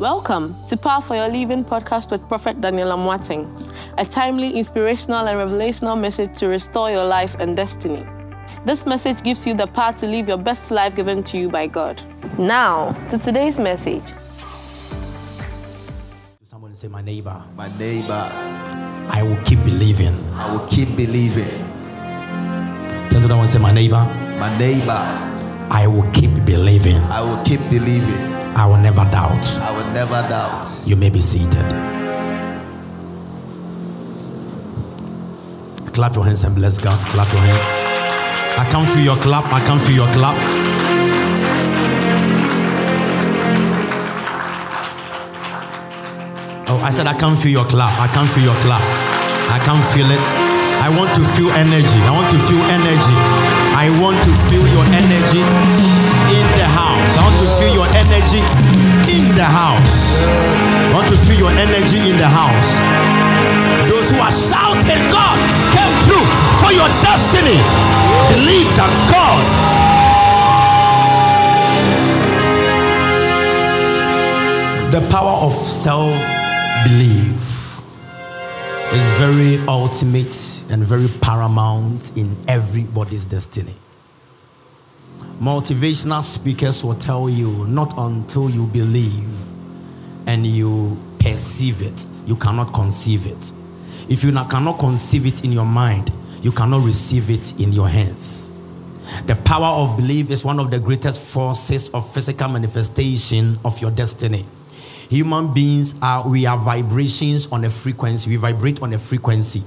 [0.00, 3.44] Welcome to Power for Your Living podcast with Prophet Daniel Amwating,
[3.98, 8.02] a timely, inspirational, and revelational message to restore your life and destiny.
[8.64, 11.66] This message gives you the power to live your best life given to you by
[11.66, 12.02] God.
[12.38, 14.02] Now, to today's message.
[16.44, 20.14] Someone say, My neighbor, My neighbor, I will keep believing.
[20.32, 21.44] I will keep believing.
[23.10, 24.02] Tell the other one, say, My neighbor,
[24.40, 24.96] My neighbor,
[25.70, 26.96] I will keep believing.
[26.96, 28.39] I will keep believing.
[28.56, 29.46] I will never doubt.
[29.60, 30.66] I will never doubt.
[30.84, 31.68] You may be seated.
[35.94, 36.98] Clap your hands and bless God.
[37.10, 38.00] Clap your hands.
[38.58, 39.44] I can't feel your clap.
[39.52, 40.36] I can't feel your clap.
[46.68, 47.92] Oh, I said I can't feel your clap.
[47.98, 48.82] I can't feel your clap.
[49.50, 50.20] I can't feel it.
[50.82, 52.00] I want to feel energy.
[52.02, 53.16] I want to feel energy.
[53.76, 57.12] I want to feel your energy in the house.
[57.18, 58.42] I want to feel your energy
[59.10, 60.22] in the house.
[60.22, 62.78] I want to feel your energy in the house.
[63.90, 65.36] Those who are shouting, God
[65.74, 66.26] came through
[66.62, 67.58] for your destiny.
[68.30, 69.40] Believe that God
[74.92, 76.14] the power of self
[76.84, 77.80] belief
[78.92, 83.74] is very ultimate and very paramount in everybody's destiny.
[85.40, 89.50] Motivational speakers will tell you not until you believe
[90.26, 93.52] and you perceive it, you cannot conceive it.
[94.10, 98.50] If you cannot conceive it in your mind, you cannot receive it in your hands.
[99.24, 103.90] The power of belief is one of the greatest forces of physical manifestation of your
[103.90, 104.44] destiny.
[105.08, 108.30] Human beings are, we are vibrations on a frequency.
[108.30, 109.62] We vibrate on a frequency.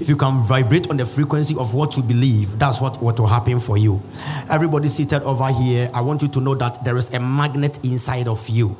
[0.00, 3.26] If you can vibrate on the frequency of what you believe, that's what, what will
[3.26, 4.02] happen for you.
[4.50, 8.28] Everybody seated over here, I want you to know that there is a magnet inside
[8.28, 8.76] of you.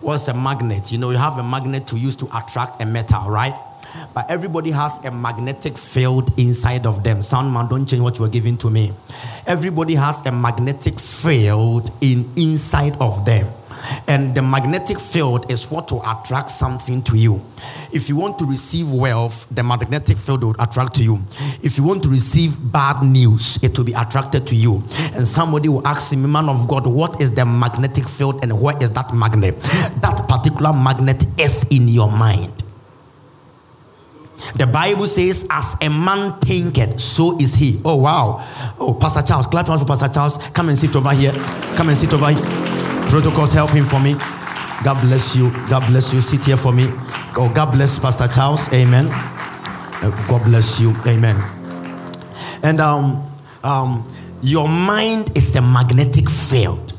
[0.00, 0.90] What's a magnet?
[0.90, 3.54] You know, you have a magnet to use to attract a metal, right?
[4.14, 7.22] But everybody has a magnetic field inside of them.
[7.22, 8.92] Sound man, don't change what you are giving to me.
[9.46, 13.46] Everybody has a magnetic field in inside of them.
[14.06, 17.44] And the magnetic field is what will attract something to you.
[17.92, 21.24] If you want to receive wealth, the magnetic field will attract to you.
[21.62, 24.82] If you want to receive bad news, it will be attracted to you.
[25.14, 28.76] And somebody will ask me, man of God, what is the magnetic field and where
[28.82, 29.60] is that magnet?
[29.60, 32.62] That particular magnet is in your mind.
[34.54, 37.80] The Bible says, as a man thinketh, so is he.
[37.84, 38.46] Oh, wow.
[38.78, 40.36] Oh, Pastor Charles, clap hand for Pastor Charles.
[40.52, 41.32] Come and sit over here.
[41.76, 42.44] Come and sit over here.
[43.08, 44.14] Protocols, help him for me.
[44.84, 45.50] God bless you.
[45.68, 46.20] God bless you.
[46.20, 46.86] Sit here for me.
[47.36, 48.72] Oh, God bless Pastor Charles.
[48.72, 49.06] Amen.
[49.10, 50.92] Uh, God bless you.
[51.06, 51.36] Amen.
[52.62, 53.24] And um,
[53.62, 54.04] um,
[54.42, 56.90] your mind is a magnetic field.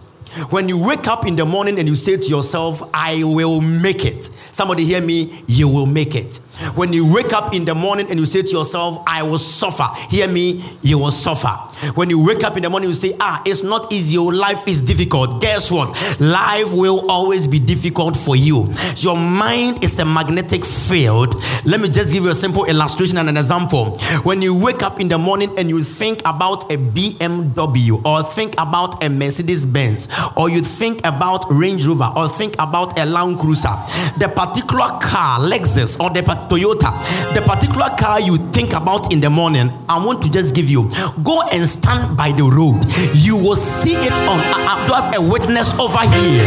[0.49, 4.05] When you wake up in the morning and you say to yourself, I will make
[4.05, 4.25] it.
[4.51, 6.39] Somebody hear me, you will make it.
[6.75, 9.85] When you wake up in the morning and you say to yourself, I will suffer.
[10.09, 11.49] Hear me, you will suffer.
[11.95, 14.13] When you wake up in the morning, you say, Ah, it's not easy.
[14.13, 15.41] Your life is difficult.
[15.41, 15.89] Guess what?
[16.21, 18.71] Life will always be difficult for you.
[18.97, 21.35] Your mind is a magnetic field.
[21.65, 23.97] Let me just give you a simple illustration and an example.
[24.23, 28.53] When you wake up in the morning and you think about a BMW or think
[28.53, 30.07] about a Mercedes Benz
[30.37, 33.75] or you think about Range Rover or think about a Land Cruiser,
[34.17, 36.93] the particular car, Lexus or the pa- Toyota,
[37.33, 40.87] the particular car you think about in the morning, I want to just give you
[41.23, 42.85] go and stand by the road.
[43.15, 44.39] You will see it on.
[44.39, 46.45] I do have a witness over here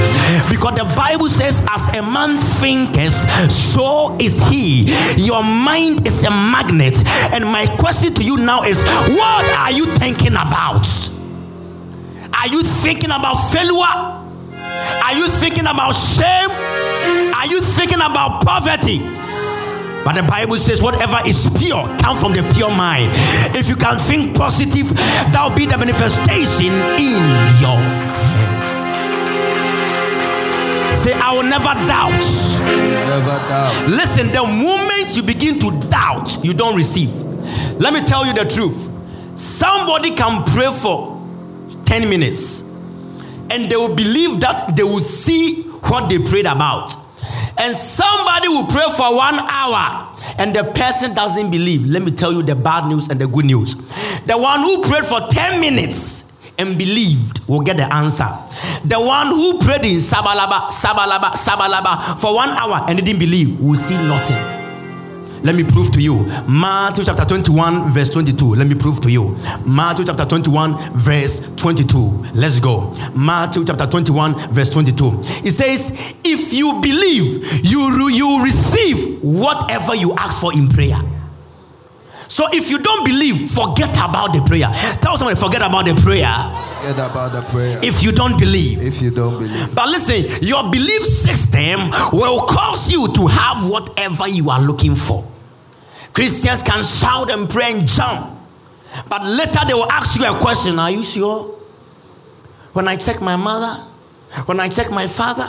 [0.48, 4.94] because the Bible says, as a man thinketh, so is he.
[5.16, 7.02] Your mind is a magnet.
[7.34, 10.86] And my question to you now is, what are you thinking about?
[12.32, 14.22] Are you thinking about failure?
[15.02, 16.50] Are you thinking about shame?
[17.34, 19.00] Are you thinking about poverty?
[20.06, 23.10] But the Bible says, whatever is pure, come from the pure mind.
[23.58, 27.18] If you can think positive, that will be the manifestation in
[27.58, 28.70] your hands.
[30.96, 32.12] Say, I will never doubt.
[32.62, 33.88] Never doubt.
[33.88, 37.10] Listen, the moment you begin to doubt, you don't receive.
[37.80, 38.88] Let me tell you the truth.
[39.34, 41.20] Somebody can pray for
[41.84, 42.74] 10 minutes
[43.50, 46.94] and they will believe that they will see what they prayed about.
[47.58, 51.86] And somebody will pray for one hour and the person doesn't believe.
[51.86, 53.74] Let me tell you the bad news and the good news.
[54.26, 58.28] The one who prayed for 10 minutes and believed will get the answer.
[58.84, 63.74] The one who prayed in Sabalaba, Sabalaba, Sabalaba for one hour and didn't believe will
[63.76, 64.55] see nothing.
[65.42, 66.24] Let me prove to you.
[66.48, 68.54] Matthew chapter 21, verse 22.
[68.54, 69.36] Let me prove to you.
[69.66, 71.98] Matthew chapter 21, verse 22.
[72.34, 72.92] Let's go.
[73.14, 75.20] Matthew chapter 21, verse 22.
[75.44, 80.98] It says, If you believe, you, you receive whatever you ask for in prayer.
[82.28, 84.68] So if you don't believe, forget about the prayer.
[85.00, 86.65] Tell somebody, forget about the prayer.
[86.76, 87.80] Forget about the prayer.
[87.82, 88.82] If you don't believe.
[88.82, 89.74] If you don't believe.
[89.74, 95.26] But listen, your belief system will cause you to have whatever you are looking for.
[96.12, 98.38] Christians can shout and pray and jump.
[99.08, 101.54] But later they will ask you a question Are you sure?
[102.72, 103.82] When I check my mother,
[104.46, 105.46] when I check my father,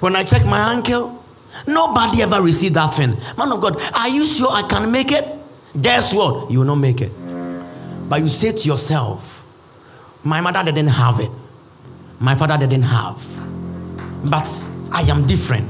[0.00, 1.22] when I check my uncle,
[1.66, 3.16] nobody ever received that thing.
[3.36, 5.26] Man of God, are you sure I can make it?
[5.80, 6.50] Guess what?
[6.50, 7.10] You will not make it.
[8.08, 9.39] But you say to yourself,
[10.22, 11.30] My mother didn't have it,
[12.18, 13.18] my father didn't have.
[14.30, 14.48] But
[14.92, 15.66] I am different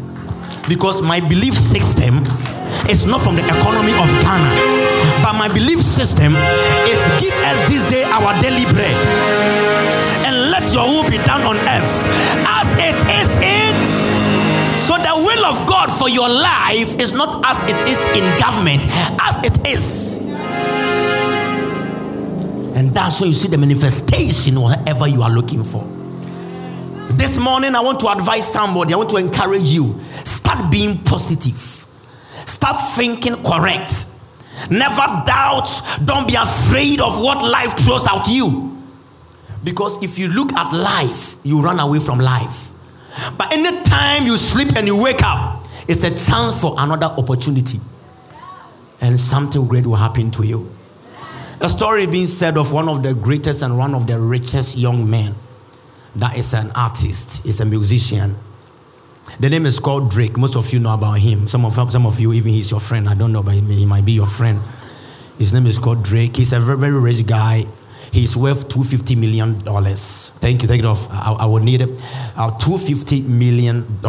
[0.69, 2.17] because my belief system
[2.91, 4.50] is not from the economy of Ghana,
[5.23, 6.35] but my belief system
[6.91, 8.97] is give us this day our daily bread
[10.26, 12.06] and let your will be done on earth
[12.50, 13.70] as it is in.
[14.82, 18.87] So the will of God for your life is not as it is in government,
[19.23, 20.19] as it is.
[22.75, 25.84] And that's where you see the manifestation, whatever you are looking for.
[27.17, 29.99] This morning, I want to advise somebody, I want to encourage you.
[30.25, 31.87] Start being positive,
[32.46, 34.06] start thinking correct.
[34.70, 35.69] Never doubt,
[36.05, 38.82] don't be afraid of what life throws at you.
[39.64, 42.73] Because if you look at life, you run away from life.
[43.37, 47.81] But anytime you sleep and you wake up, it's a chance for another opportunity.
[49.00, 50.75] And something great will happen to you.
[51.62, 55.09] A story being said of one of the greatest and one of the richest young
[55.09, 55.35] men
[56.17, 58.37] that is an artist, is a musician.
[59.39, 60.39] The name is called Drake.
[60.39, 61.47] Most of you know about him.
[61.49, 63.09] Some of, some of you, even he's your friend.
[63.09, 64.61] I don't know, but he might be your friend.
[65.39, 66.37] His name is called Drake.
[66.37, 67.67] He's a very, very rich guy.
[68.11, 69.61] He's worth $250 million.
[69.61, 70.69] Thank you.
[70.69, 71.09] Take it off.
[71.11, 71.91] I, I will need it.
[72.37, 74.01] Uh, $250 million.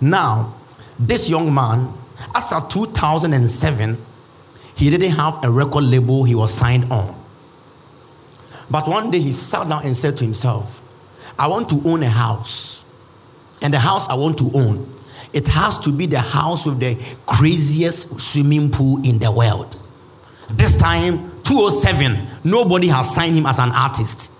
[0.00, 0.54] Now,
[0.98, 1.92] this young man,
[2.34, 3.98] as of 2007,
[4.76, 7.14] he didn't have a record label he was signed on.
[8.70, 10.80] But one day he sat down and said to himself,
[11.38, 12.84] I want to own a house.
[13.62, 14.90] And the house I want to own,
[15.32, 19.80] it has to be the house with the craziest swimming pool in the world.
[20.50, 24.32] This time, 207, nobody has signed him as an artist.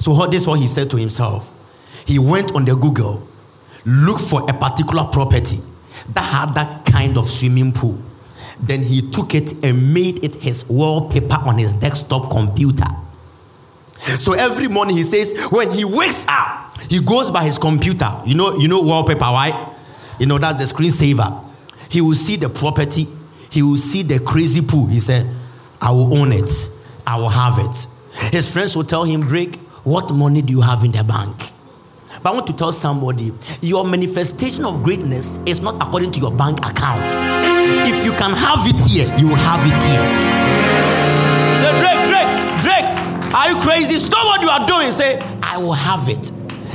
[0.00, 1.52] So this is what he said to himself.
[2.06, 3.26] He went on the Google,
[3.84, 5.58] looked for a particular property
[6.14, 7.98] that had that kind of swimming pool.
[8.60, 12.86] Then he took it and made it his wallpaper on his desktop computer.
[14.18, 18.10] So every morning he says, when he wakes up, he goes by his computer.
[18.24, 19.74] You know, you know wallpaper, right?
[20.18, 21.44] You know, that's the screensaver.
[21.88, 23.06] He will see the property,
[23.50, 24.86] he will see the crazy pool.
[24.86, 25.26] He said,
[25.80, 26.50] I will own it,
[27.06, 27.86] I will have it.
[28.32, 31.52] His friends will tell him, Drake, what money do you have in the bank?
[32.22, 36.32] But I want to tell somebody your manifestation of greatness is not according to your
[36.32, 37.57] bank account.
[37.88, 40.04] If you can have it here, you will have it here.
[41.60, 42.32] Say, Drake, Drake,
[42.62, 43.98] Drake, are you crazy?
[43.98, 44.92] Stop what you are doing.
[44.92, 46.30] Say, I will have it.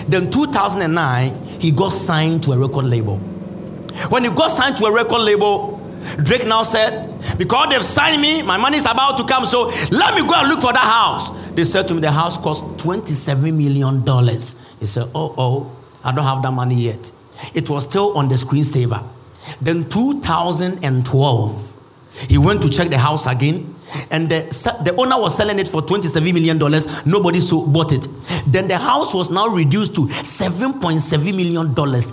[0.07, 3.18] Then 2009, he got signed to a record label.
[4.10, 5.80] When he got signed to a record label,
[6.24, 10.13] Drake now said, Because they've signed me, my money is about to come, so let
[10.16, 11.30] me go and look for that house.
[11.51, 14.01] They said to me, The house cost $27 million.
[14.80, 17.12] He said, Oh, oh, I don't have that money yet.
[17.54, 19.08] It was still on the screensaver.
[19.62, 21.76] Then 2012,
[22.30, 23.76] he went to check the house again,
[24.10, 24.42] and the,
[24.84, 26.58] the owner was selling it for $27 million.
[27.06, 28.08] Nobody so bought it.
[28.48, 31.68] Then the house was now reduced to $7.7 million,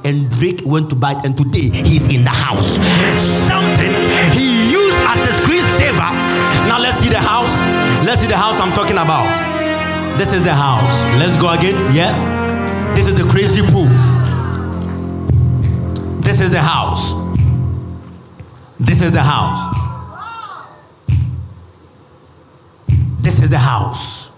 [0.05, 2.77] and Drake went to buy it, and today he's in the house.
[3.21, 3.93] Something
[4.33, 6.13] he used as a screensaver.
[6.69, 7.61] Now let's see the house.
[8.07, 9.29] Let's see the house I'm talking about.
[10.19, 11.05] This is the house.
[11.19, 11.75] Let's go again.
[11.95, 12.13] Yeah.
[12.95, 13.89] This is the crazy pool.
[16.21, 17.20] This is the house.
[19.01, 19.77] This is the house.
[23.23, 24.31] This is the house.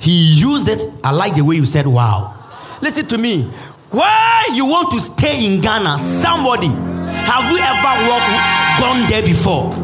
[0.00, 0.82] He used it.
[1.04, 2.34] I like the way you said, wow.
[2.80, 3.42] Listen to me.
[3.90, 5.98] Why you want to stay in Ghana?
[5.98, 9.74] Somebody, have you ever walked, gone there before?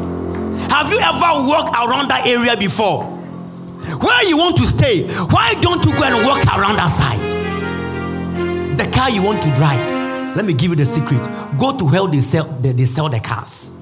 [0.71, 3.05] Have you ever walked around that area before?
[3.05, 5.07] Where you want to stay?
[5.07, 7.21] Why don't you go and walk around that side?
[8.79, 10.04] The car you want to drive.
[10.37, 11.23] Let me give you the secret.
[11.59, 13.73] Go to where they sell they, they sell the cars.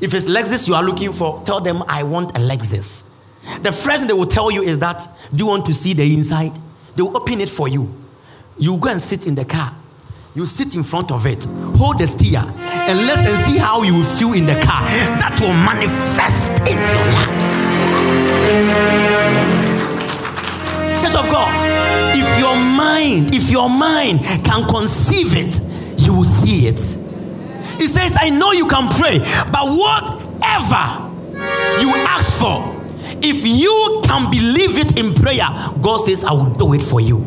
[0.00, 3.14] If it's Lexus you are looking for, tell them I want a Lexus.
[3.62, 6.02] The first thing they will tell you is that, do you want to see the
[6.02, 6.52] inside?
[6.94, 7.92] They will open it for you.
[8.58, 9.74] You go and sit in the car.
[10.34, 11.44] You sit in front of it,
[11.76, 14.82] hold the steer, and let's and see how you feel in the car.
[15.18, 17.58] That will manifest in your life.
[21.02, 21.50] Church of God,
[22.14, 25.60] if your mind, if your mind can conceive it,
[26.18, 26.80] will see it.
[27.80, 29.18] He says, I know you can pray,
[29.52, 31.08] but whatever
[31.80, 32.74] you ask for,
[33.22, 35.46] if you can believe it in prayer,
[35.80, 37.18] God says, I will do it for you.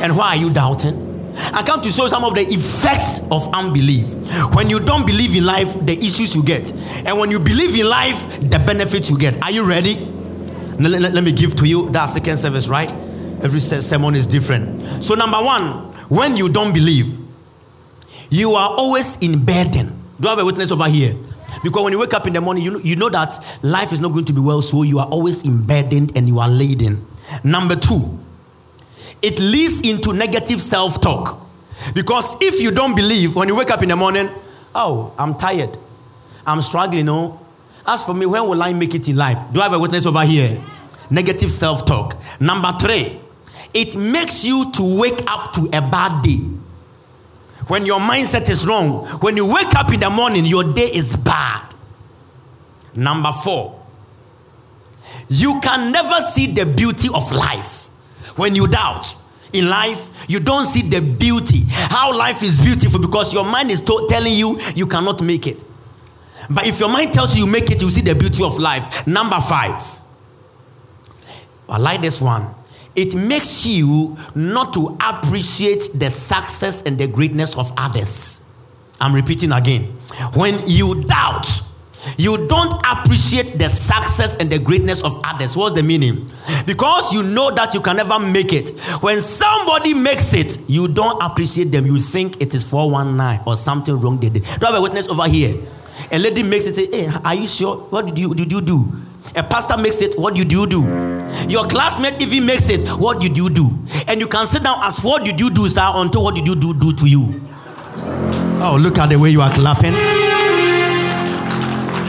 [0.00, 1.08] And why are you doubting?
[1.36, 4.14] I come to show some of the effects of unbelief.
[4.54, 6.72] When you don't believe in life, the issues you get.
[7.04, 9.42] And when you believe in life, the benefits you get.
[9.42, 9.94] Are you ready?
[10.78, 12.90] Let, let, let me give to you that second service, right?
[13.42, 15.02] Every sermon is different.
[15.02, 17.19] So, number one, when you don't believe,
[18.30, 19.96] you are always in burden.
[20.20, 21.14] Do I have a witness over here?
[21.62, 24.00] Because when you wake up in the morning, you know, you know that life is
[24.00, 27.04] not going to be well, so you are always burdened and you are laden.
[27.44, 28.18] Number two,
[29.22, 31.46] it leads into negative self talk.
[31.94, 34.28] Because if you don't believe, when you wake up in the morning,
[34.74, 35.76] oh, I'm tired,
[36.46, 37.40] I'm struggling, no.
[37.86, 39.38] As for me, when will I make it in life?
[39.52, 40.62] Do I have a witness over here?
[41.10, 42.16] Negative self talk.
[42.38, 43.20] Number three,
[43.74, 46.38] it makes you to wake up to a bad day.
[47.66, 51.14] When your mindset is wrong, when you wake up in the morning, your day is
[51.16, 51.74] bad.
[52.94, 53.84] Number four,
[55.28, 57.88] you can never see the beauty of life
[58.36, 59.16] when you doubt
[59.52, 63.80] in life, you don't see the beauty, how life is beautiful because your mind is
[63.80, 65.60] to- telling you you cannot make it.
[66.48, 69.06] But if your mind tells you you make it, you see the beauty of life.
[69.06, 69.82] Number five,
[71.68, 72.54] I like this one.
[72.96, 78.48] It makes you not to appreciate the success and the greatness of others.
[79.00, 79.82] I'm repeating again.
[80.34, 81.46] When you doubt,
[82.16, 85.56] you don't appreciate the success and the greatness of others.
[85.56, 86.30] What's the meaning?
[86.66, 88.70] Because you know that you can never make it.
[89.02, 91.86] When somebody makes it, you don't appreciate them.
[91.86, 94.44] You think it is 419 or something wrong they did.
[94.44, 95.56] Do I have a witness over here?
[96.10, 97.76] A lady makes it, say, Hey, are you sure?
[97.76, 98.92] What did you, did you do?
[99.36, 100.82] A pastor makes it, what did you do?
[101.48, 103.70] Your classmate even makes it, what did you do?
[104.08, 106.56] And you can sit down as what did you do, sir, until what did you
[106.56, 107.40] do do to you?
[108.62, 109.94] Oh, look at the way you are clapping.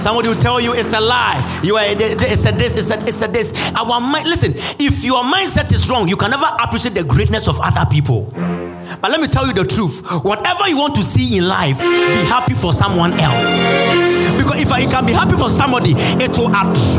[0.02, 1.40] Somebody will tell you it's a lie.
[1.64, 3.54] You are it's a this, it's a, it's a this.
[3.76, 7.60] Our mind, listen, if your mindset is wrong, you can never appreciate the greatness of
[7.62, 8.32] other people.
[9.00, 10.04] But let me tell you the truth.
[10.26, 14.11] Whatever you want to see in life, be happy for someone else.
[14.38, 16.98] Because if I can be happy for somebody, it will attract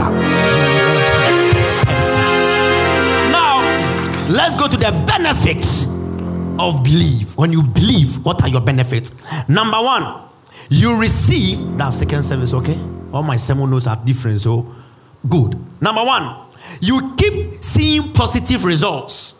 [3.30, 3.62] Now,
[4.30, 5.96] let's go to the benefits
[6.58, 7.36] of belief.
[7.36, 9.12] When you believe, what are your benefits?
[9.48, 10.28] Number one,
[10.68, 12.78] you receive that second service, okay?
[13.12, 14.66] All my sermon notes are different, so
[15.28, 15.56] good.
[15.82, 16.46] Number one,
[16.80, 19.31] you keep seeing positive results.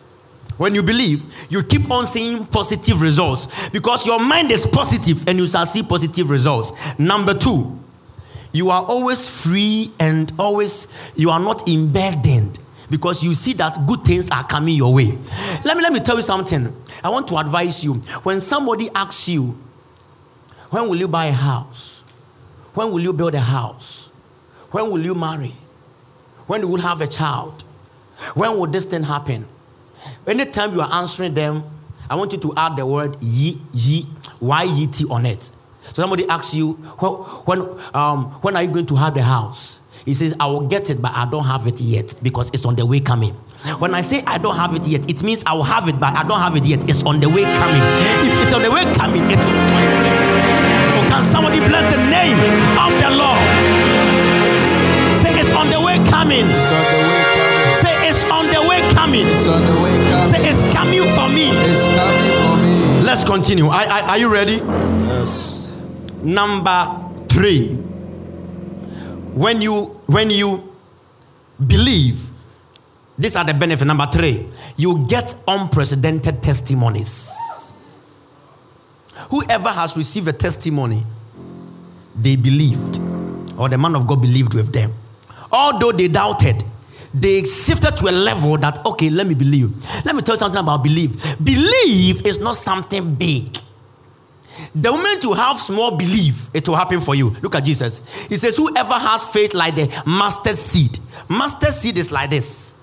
[0.57, 5.37] When you believe, you keep on seeing positive results because your mind is positive and
[5.39, 6.73] you shall see positive results.
[6.99, 7.79] Number two,
[8.51, 14.03] you are always free and always, you are not burdened because you see that good
[14.03, 15.17] things are coming your way.
[15.65, 16.71] Let me, let me tell you something.
[17.03, 17.95] I want to advise you.
[18.21, 19.57] When somebody asks you,
[20.69, 22.03] when will you buy a house?
[22.75, 24.11] When will you build a house?
[24.71, 25.53] When will you marry?
[26.45, 27.63] When you will have a child?
[28.35, 29.47] When will this thing happen?
[30.25, 31.63] Anytime you are answering them,
[32.09, 34.05] I want you to add the word ye, ye,
[34.39, 35.43] y, ye, t on it.
[35.93, 37.61] So somebody asks you, well, when,
[37.93, 39.81] um, when are you going to have the house?
[40.05, 42.75] He says, I will get it, but I don't have it yet because it's on
[42.75, 43.33] the way coming.
[43.79, 46.13] When I say I don't have it yet, it means I will have it, but
[46.13, 46.89] I don't have it yet.
[46.89, 47.81] It's on the way coming.
[48.27, 50.43] If it's on the way coming, it will find
[51.13, 52.37] can somebody bless the name
[52.79, 53.37] of the Lord?
[55.15, 55.39] Say.
[55.39, 56.45] It's on the way coming.
[63.33, 63.65] Continue.
[63.65, 64.57] Are, are, are you ready?
[65.07, 65.79] Yes.
[66.21, 67.69] Number three.
[69.33, 70.71] When you when you
[71.65, 72.29] believe,
[73.17, 73.87] these are the benefits.
[73.87, 74.47] Number three,
[74.77, 77.73] you get unprecedented testimonies.
[79.31, 81.03] Whoever has received a testimony,
[82.15, 82.99] they believed,
[83.57, 84.93] or the man of God believed with them.
[85.51, 86.63] Although they doubted,
[87.13, 89.71] they shifted to a level that, okay, let me believe.
[90.03, 91.37] Let me tell you something about belief.
[91.43, 93.55] Belief is not something big.
[94.73, 97.29] The moment you have small belief, it will happen for you.
[97.41, 98.01] Look at Jesus.
[98.27, 102.73] He says, Whoever has faith like the mustard seed, mustard seed is like this.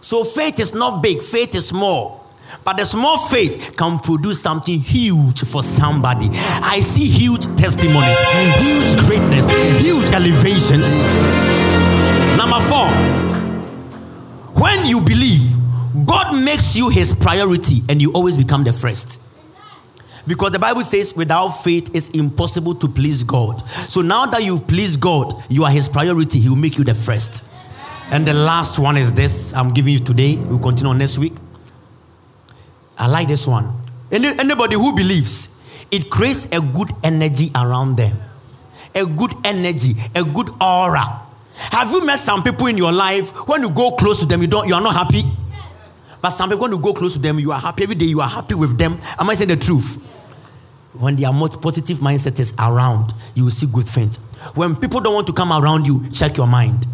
[0.00, 2.22] So faith is not big, faith is small.
[2.64, 6.28] But the small faith can produce something huge for somebody.
[6.32, 8.18] I see huge testimonies,
[8.58, 10.82] huge greatness, huge elevation.
[12.52, 12.86] Number four,
[14.60, 15.56] when you believe,
[16.04, 19.22] God makes you his priority and you always become the first.
[20.26, 23.62] Because the Bible says, without faith, it's impossible to please God.
[23.88, 26.40] So now that you please God, you are His priority.
[26.40, 27.42] He will make you the first.
[28.10, 30.36] And the last one is this I'm giving you today.
[30.36, 31.32] We'll continue on next week.
[32.98, 33.74] I like this one.
[34.10, 35.58] Any, anybody who believes,
[35.90, 38.14] it creates a good energy around them,
[38.94, 41.21] a good energy, a good aura.
[41.72, 44.46] Have you met some people in your life when you go close to them, you
[44.46, 45.22] don't, you are not happy?
[46.20, 48.04] But some people, when you go close to them, you are happy every day.
[48.04, 48.96] You are happy with them.
[49.18, 50.00] Am I saying the truth?
[50.92, 54.18] when there their positive mindset is around, you will see good things.
[54.54, 56.86] When people don't want to come around you, check your mind.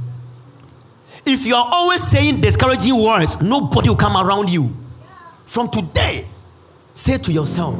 [1.26, 4.74] If you are always saying discouraging words, nobody will come around you.
[5.46, 6.24] From today,
[6.94, 7.76] say to yourself,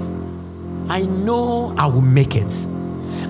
[0.89, 2.53] I know I will make it.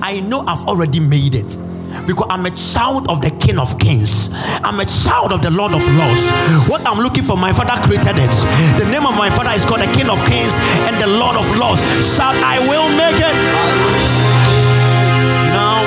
[0.00, 1.58] I know I've already made it
[2.06, 4.30] because I'm a child of the King of Kings.
[4.64, 6.30] I'm a child of the Lord of Lords.
[6.68, 8.34] What I'm looking for, my Father created it.
[8.78, 10.56] The name of my Father is called the King of Kings
[10.88, 11.82] and the Lord of Lords.
[12.00, 13.36] Shout, I will make it.
[15.52, 15.82] Now,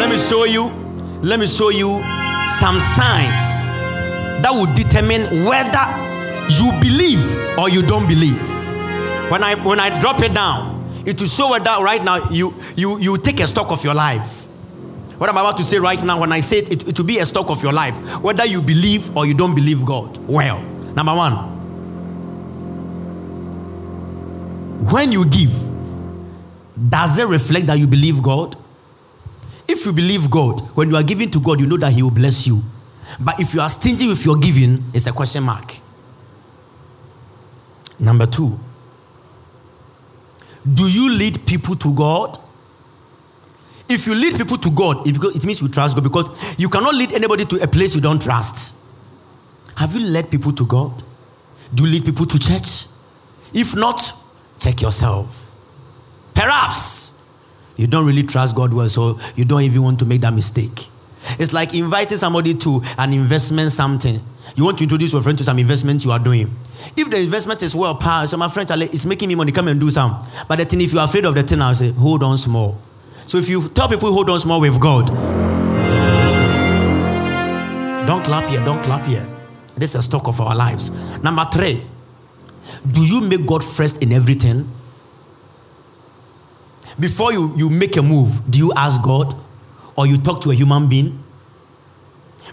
[0.00, 0.72] let me show you.
[1.22, 2.00] Let me show you
[2.60, 3.66] some signs
[4.40, 5.84] that will determine whether
[6.48, 8.40] you believe or you don't believe.
[9.30, 12.98] When I when I drop it down, it will show whether right now you you
[12.98, 14.37] you take a stock of your life
[15.18, 17.18] what I'm about to say right now, when I say it, it, it will be
[17.18, 20.16] a stock of your life, whether you believe or you don't believe God.
[20.28, 20.60] Well,
[20.94, 21.32] number one,
[24.90, 25.52] when you give,
[26.88, 28.56] does it reflect that you believe God?
[29.66, 32.10] If you believe God, when you are giving to God, you know that He will
[32.10, 32.62] bless you.
[33.20, 35.74] But if you are stingy with your giving, it's a question mark.
[37.98, 38.58] Number two,
[40.72, 42.38] do you lead people to God?
[43.88, 47.12] If you lead people to God, it means you trust God because you cannot lead
[47.12, 48.74] anybody to a place you don't trust.
[49.76, 51.02] Have you led people to God?
[51.74, 52.86] Do you lead people to church?
[53.54, 54.02] If not,
[54.58, 55.54] check yourself.
[56.34, 57.18] Perhaps
[57.76, 60.88] you don't really trust God well, so you don't even want to make that mistake.
[61.38, 64.20] It's like inviting somebody to an investment something.
[64.56, 66.50] You want to introduce your friend to some investment you are doing.
[66.96, 69.80] If the investment is well passed, so my friend, it's making me money, come and
[69.80, 70.24] do some.
[70.48, 72.80] But the thing, if you're afraid of the thing, I'll say, hold on small.
[73.28, 75.06] So if you tell people hold on small with God,
[78.06, 79.28] don't clap here, don't clap here.
[79.76, 80.90] This is a stock of our lives.
[81.22, 81.82] Number three,
[82.90, 84.66] do you make God first in everything?
[86.98, 89.34] Before you, you make a move, do you ask God
[89.94, 91.22] or you talk to a human being?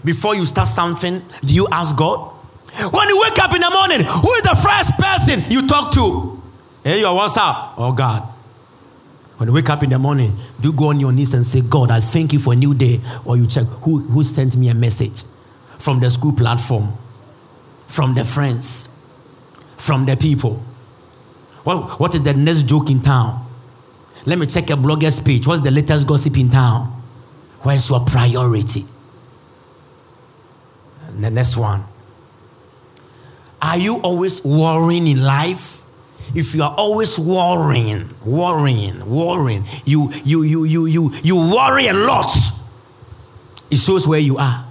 [0.04, 2.18] Before you start something, do you ask God?
[2.92, 6.42] When you wake up in the morning, who is the first person you talk to?
[6.84, 7.76] Hey, yo, what's up?
[7.78, 8.35] Oh, God.
[9.36, 11.90] When you wake up in the morning, do go on your knees and say, God,
[11.90, 13.00] I thank you for a new day.
[13.24, 15.24] Or you check who, who sent me a message
[15.78, 16.96] from the school platform,
[17.86, 18.98] from the friends,
[19.76, 20.62] from the people.
[21.64, 23.46] Well, what is the next joke in town?
[24.24, 25.46] Let me check a blogger's page.
[25.46, 27.02] What's the latest gossip in town?
[27.60, 28.84] Where's your priority?
[31.08, 31.84] And the next one.
[33.60, 35.85] Are you always worrying in life?
[36.34, 41.92] If you are always worrying, worrying, worrying, you you you you you you worry a
[41.92, 42.32] lot,
[43.70, 44.66] it shows where you are.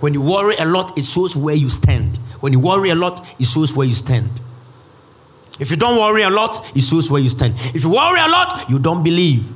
[0.00, 2.18] When you worry a lot, it shows where you stand.
[2.40, 4.40] When you worry a lot, it shows where you stand.
[5.58, 7.54] If you don't worry a lot, it shows where you stand.
[7.74, 9.52] If you worry a lot, you don't believe.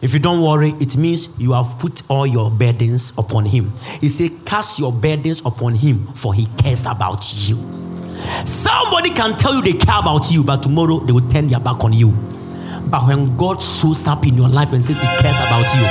[0.00, 3.72] If you don't worry, it means you have put all your burdens upon him.
[4.00, 7.58] He said, Cast your burdens upon him, for he cares about you.
[8.44, 11.84] Somebody can tell you they care about you, but tomorrow they will turn their back
[11.84, 12.10] on you.
[12.90, 15.82] But when God shows up in your life and says He cares about you,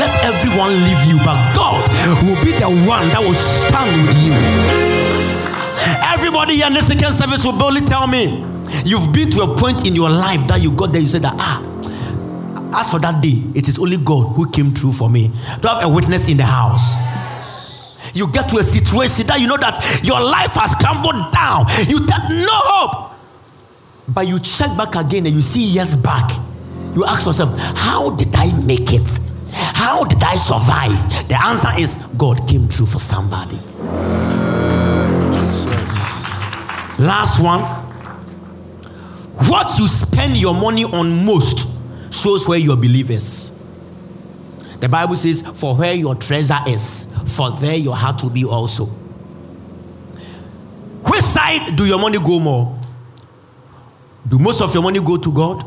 [0.00, 1.84] let everyone leave you, but God
[2.24, 4.32] will be the one that will stand with you.
[6.14, 8.46] Everybody here in the second service will boldly tell me,
[8.84, 11.34] You've been to a point in your life that you got there, you said that,
[11.38, 11.60] ah,
[12.80, 15.28] as for that day, it is only God who came through for me.
[15.60, 16.94] Do I have a witness in the house?
[18.14, 21.66] You get to a situation that you know that your life has crumbled down.
[21.88, 23.12] You have no hope.
[24.08, 26.30] But you check back again and you see years back.
[26.94, 29.08] You ask yourself, how did I make it?
[29.52, 31.28] How did I survive?
[31.28, 33.58] The answer is God came through for somebody.
[36.98, 37.60] Last one.
[39.48, 41.78] What you spend your money on most
[42.12, 43.52] shows where your belief is.
[44.80, 48.86] The Bible says, For where your treasure is, for there your heart will be also.
[51.04, 52.78] Which side do your money go more?
[54.28, 55.64] Do most of your money go to God?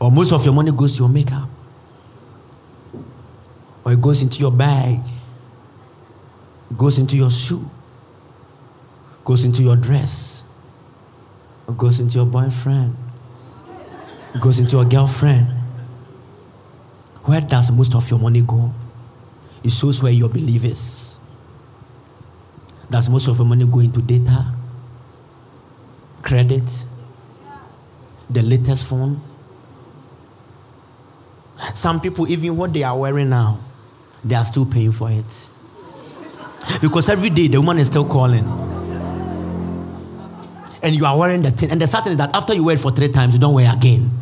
[0.00, 1.48] Or most of your money goes to your makeup?
[3.84, 5.00] Or it goes into your bag?
[6.70, 7.68] It goes into your shoe?
[9.28, 10.42] goes into your dress,
[11.76, 12.96] goes into your boyfriend,
[14.40, 15.57] goes into your girlfriend.
[17.28, 18.72] Where does most of your money go?
[19.62, 21.20] It shows where your belief is.
[22.90, 24.46] Does most of your money go into data,
[26.22, 26.86] credit,
[28.30, 29.20] the latest phone?
[31.74, 33.60] Some people, even what they are wearing now,
[34.24, 35.48] they are still paying for it.
[36.80, 38.46] Because every day the woman is still calling.
[40.82, 41.72] And you are wearing the thing.
[41.72, 43.70] And the thing is that after you wear it for three times, you don't wear
[43.70, 44.17] again.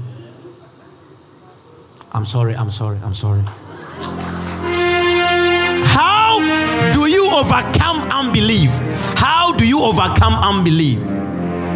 [2.17, 3.43] I'm sorry, I'm sorry, I'm sorry.
[5.85, 6.39] How
[6.95, 8.71] do you overcome unbelief?
[9.19, 11.03] How do you overcome unbelief?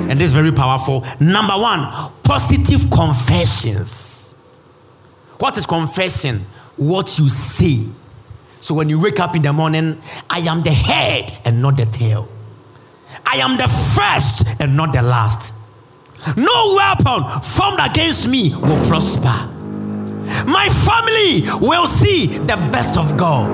[0.09, 1.05] And this is very powerful.
[1.21, 4.35] Number one, positive confessions.
[5.39, 6.39] What is confession?
[6.77, 7.87] What you say.
[8.63, 10.01] So when you wake up in the morning,
[10.31, 12.31] I am the head and not the tail.
[13.27, 15.53] I am the first and not the last.
[16.35, 19.59] No weapon formed against me will prosper.
[20.47, 23.49] My family will see the best of God.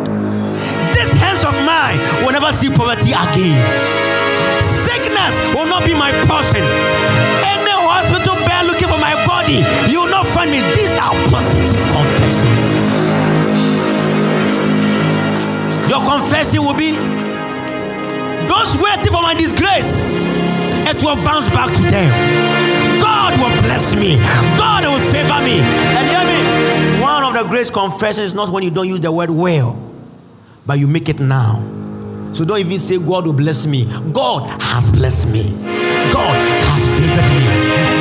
[0.94, 3.58] These hands of mine will never see poverty again.
[4.60, 6.64] Sickness will not be my portion.
[7.44, 9.60] Any hospital bed looking for my body,
[9.90, 10.60] you will not find me.
[10.74, 12.62] These are positive confessions.
[15.90, 16.96] Your confession will be
[18.48, 20.16] those waiting for my disgrace,
[20.86, 22.10] it will bounce back to them.
[23.00, 24.16] God will bless me.
[24.56, 25.58] God will favor me.
[25.60, 26.55] And hear me.
[27.36, 29.78] Of the great confessions is not when you don't use the word well,
[30.64, 31.60] but you make it now.
[32.32, 33.84] So don't even say God will bless me.
[34.10, 35.54] God has blessed me.
[36.14, 37.44] God has favored me.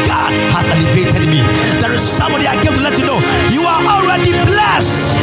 [0.07, 1.41] God has elevated me.
[1.81, 3.19] There is somebody I came to let you know
[3.51, 5.19] you are already blessed.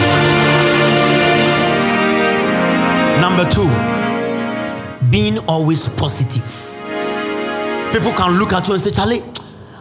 [3.19, 3.69] Number two,
[5.11, 6.69] being always positive.
[7.95, 9.23] People can look at you and say, Charlie,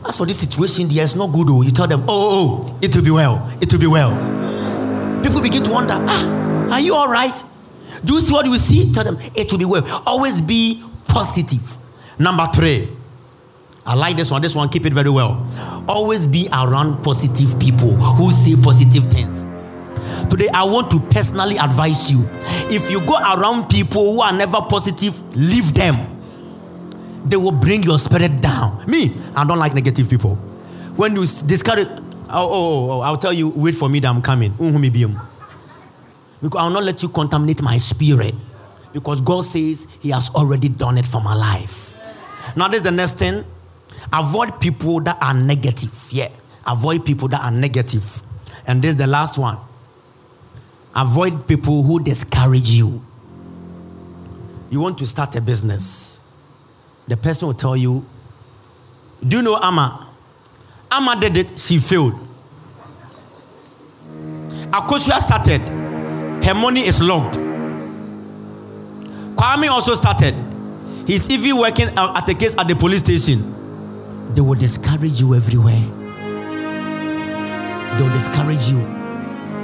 [0.06, 1.48] as for this situation, there is no good.
[1.50, 3.58] Oh, you tell them, oh, oh, oh, it will be well.
[3.62, 4.12] It will be well.
[5.24, 7.44] People begin to wonder, ah, are you all right?
[8.04, 8.92] Do you see what you see?
[8.92, 10.04] Tell them, it will be well.
[10.06, 11.78] Always be positive.
[12.18, 12.88] Number three,
[13.86, 14.42] I like this one.
[14.42, 15.46] This one, keep it very well.
[15.88, 19.46] Always be around positive people who say positive things.
[20.30, 22.28] Today, I want to personally advise you
[22.70, 25.96] if you go around people who are never positive, leave them.
[27.26, 28.86] They will bring your spirit down.
[28.88, 30.36] Me, I don't like negative people.
[30.96, 34.22] When you discourage, oh, oh, oh, oh, I'll tell you, wait for me that I'm
[34.22, 34.54] coming.
[36.42, 38.34] Because I'll not let you contaminate my spirit.
[38.94, 41.96] Because God says He has already done it for my life.
[42.56, 43.44] Now, this is the next thing.
[44.12, 46.10] Avoid people that are negative.
[46.12, 46.30] Yeah.
[46.66, 48.22] Avoid people that are negative.
[48.68, 49.58] And this is the last one.
[50.96, 53.02] Avoid people who discourage you.
[54.70, 56.21] You want to start a business.
[57.12, 58.06] The person will tell you,
[59.28, 60.08] Do you know Amma?
[60.90, 62.14] Amma did it, she failed.
[64.72, 65.60] Akosua started,
[66.42, 67.36] her money is locked.
[69.36, 70.34] Kwame also started.
[71.06, 74.34] He's even working at a case at the police station.
[74.34, 75.82] They will discourage you everywhere.
[77.98, 78.80] They will discourage you.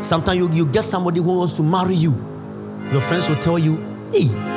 [0.03, 2.11] Sometimes you, you get somebody who wants to marry you.
[2.91, 3.77] Your friends will tell you,
[4.11, 4.56] hey,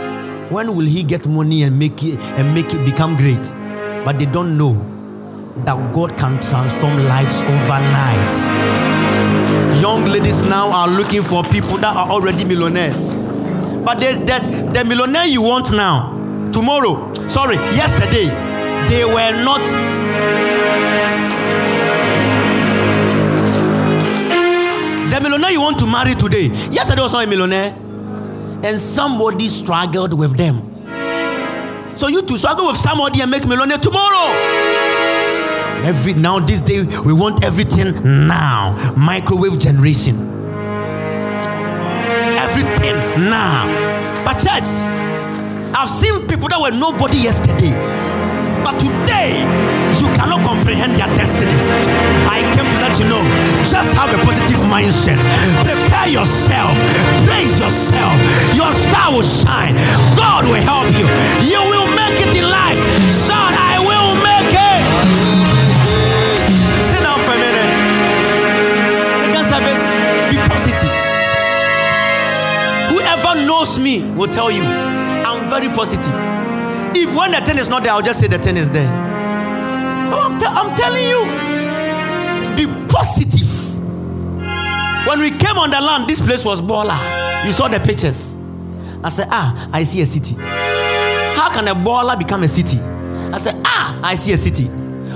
[0.51, 3.53] when will he get money and make it and make it become great?
[4.05, 4.75] But they don't know
[5.65, 8.31] that God can transform lives overnight.
[9.81, 13.15] Young ladies now are looking for people that are already millionaires.
[13.85, 16.11] But the, the, the millionaire you want now,
[16.53, 18.27] tomorrow, sorry, yesterday,
[18.89, 19.63] they were not
[25.11, 27.75] the millionaire you want to marry today, yesterday was not a millionaire,
[28.65, 30.67] and somebody struggled with them.
[31.97, 34.33] So you to struggle with somebody and make millionaire tomorrow.
[35.85, 37.95] Every now this day we want everything
[38.29, 38.95] now.
[38.97, 40.15] Microwave generation.
[42.39, 42.97] Everything
[43.29, 43.67] now.
[44.25, 44.69] But church,
[45.75, 47.73] I've seen people that were nobody yesterday.
[48.63, 49.41] But today,
[49.99, 51.71] you cannot comprehend their destinies.
[52.31, 53.23] I came to let you know
[53.67, 55.19] just have a positive mindset.
[55.67, 56.77] Prepare yourself,
[57.27, 58.15] praise yourself.
[58.55, 59.75] Your star will shine.
[60.15, 61.07] God will help you.
[61.51, 62.79] You will make it in life.
[63.11, 64.81] Son, I will make it.
[66.87, 67.71] Sit down for a minute.
[69.27, 69.85] Second service,
[70.31, 70.95] be positive.
[72.95, 76.15] Whoever knows me will tell you I'm very positive.
[76.95, 79.10] If when the thing is not there, I'll just say the thing is there.
[80.43, 81.25] Oh, I'm, telling you,
[82.57, 83.49] be positive.
[85.07, 86.99] When we came on the land, this place was baller.
[87.45, 88.37] You saw the pictures.
[89.03, 90.37] I said, Ah, I see a city.
[91.37, 92.79] How can a baller become a city?
[93.33, 94.69] I said, ah, I see a city.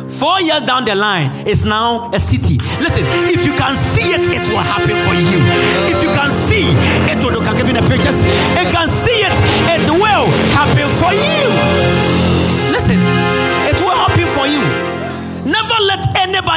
[0.09, 2.59] Four years down the line, it's now a city.
[2.79, 5.43] Listen, if you can see it, it will happen for you.
[5.91, 7.19] If you can see it.
[7.19, 9.37] It can see it,
[9.75, 12.14] it will happen for you.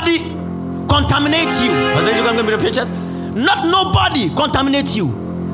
[0.05, 3.43] Me the you.
[3.43, 5.07] Not nobody contaminate you.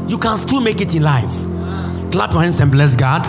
[0.07, 1.31] You can still make it in life.
[2.11, 3.23] Clap your hands and bless God.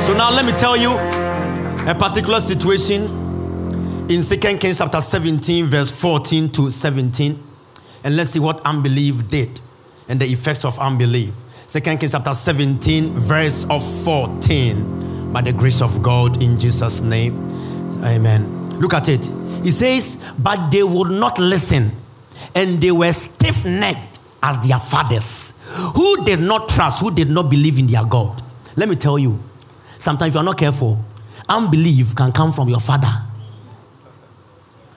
[0.00, 0.92] So now let me tell you
[1.88, 3.02] a particular situation
[4.10, 7.42] in Second Kings chapter 17, verse 14 to 17.
[8.04, 9.60] And let's see what unbelief did
[10.08, 11.34] and the effects of unbelief.
[11.66, 15.32] Second Kings chapter 17, verse of 14.
[15.32, 17.51] By the grace of God in Jesus' name.
[17.98, 18.66] Amen.
[18.80, 19.24] Look at it.
[19.62, 21.92] He says, But they would not listen,
[22.54, 27.48] and they were stiff necked as their fathers, who did not trust, who did not
[27.48, 28.42] believe in their God.
[28.76, 29.38] Let me tell you,
[29.98, 30.98] sometimes if you're not careful,
[31.48, 33.12] unbelief can come from your father.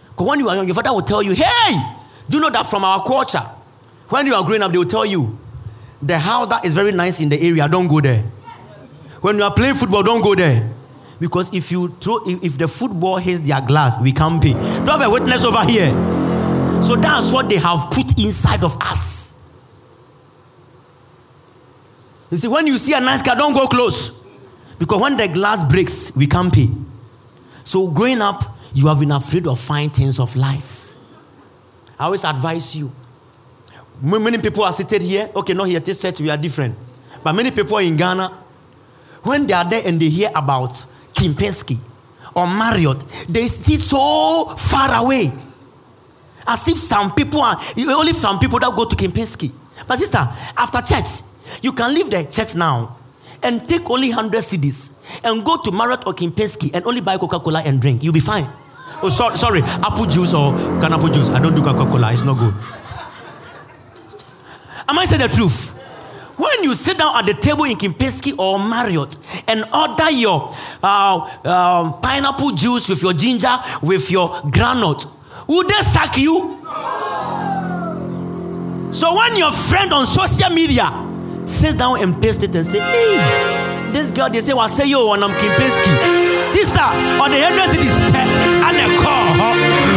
[0.10, 1.74] Because when you are young, your father will tell you, hey,
[2.30, 3.44] do you know that from our culture,
[4.10, 5.38] when you are growing up, they will tell you,
[6.02, 8.22] the house that is very nice in the area, don't go there.
[9.22, 10.72] When you are playing football, don't go there.
[11.20, 14.54] Because if you throw, if the football hits their glass, we can't pay.
[14.54, 15.92] Don't have a witness over here.
[16.84, 19.34] So that's what they have put inside of us.
[22.30, 24.26] You see, when you see a nice car, don't go close.
[24.78, 26.70] Because when the glass breaks, we can't pay.
[27.64, 30.98] So growing up, you have been afraid of fine things of life.
[31.98, 32.92] I always advise you.
[34.02, 35.30] Many people are seated here.
[35.34, 36.78] Okay, not here, this church, we are different.
[37.24, 38.28] But many people in Ghana,
[39.24, 41.80] when they are there and they hear about Kempinski
[42.36, 45.32] or Marriott, they sit so far away.
[46.48, 49.52] As if some people are, only some people that go to Kempinski.
[49.88, 51.24] But sister, after church,
[51.62, 52.98] you can leave the church now
[53.42, 57.40] and take only 100 cedis and go to Marriott or Kempinski and only buy Coca
[57.40, 58.04] Cola and drink.
[58.04, 58.48] You'll be fine.
[59.02, 61.30] Oh, so, sorry, apple juice or can apple juice.
[61.30, 62.54] I don't do Coca Cola, it's not good.
[64.88, 65.75] Am I saying the truth?
[66.38, 69.16] When you sit down at the table in Kempinski or Marriott
[69.48, 75.06] and order your uh, um, pineapple juice with your ginger, with your granite,
[75.48, 76.60] would they sack you?
[78.92, 80.88] So when your friend on social media
[81.46, 85.14] sit down and paste it and say, hey, this girl, they say, well, say yo,
[85.14, 86.26] and I'm Kempinski.
[86.52, 89.36] Sister, on the hundred cities, and a call,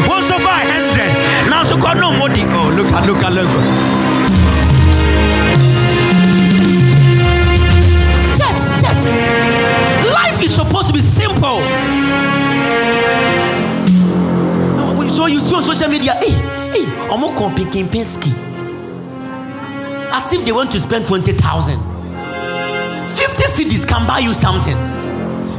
[0.09, 1.51] one so far hundred.
[1.51, 2.29] Now so call no more.
[2.31, 4.08] Oh, look at, look at, look at.
[11.39, 11.63] To.
[15.15, 16.33] So you see on social media, hey,
[16.73, 18.33] hey, I'm not Kempinski.
[20.13, 21.79] As if they want to spend 20,000.
[23.09, 24.77] 50 cedis can buy you something.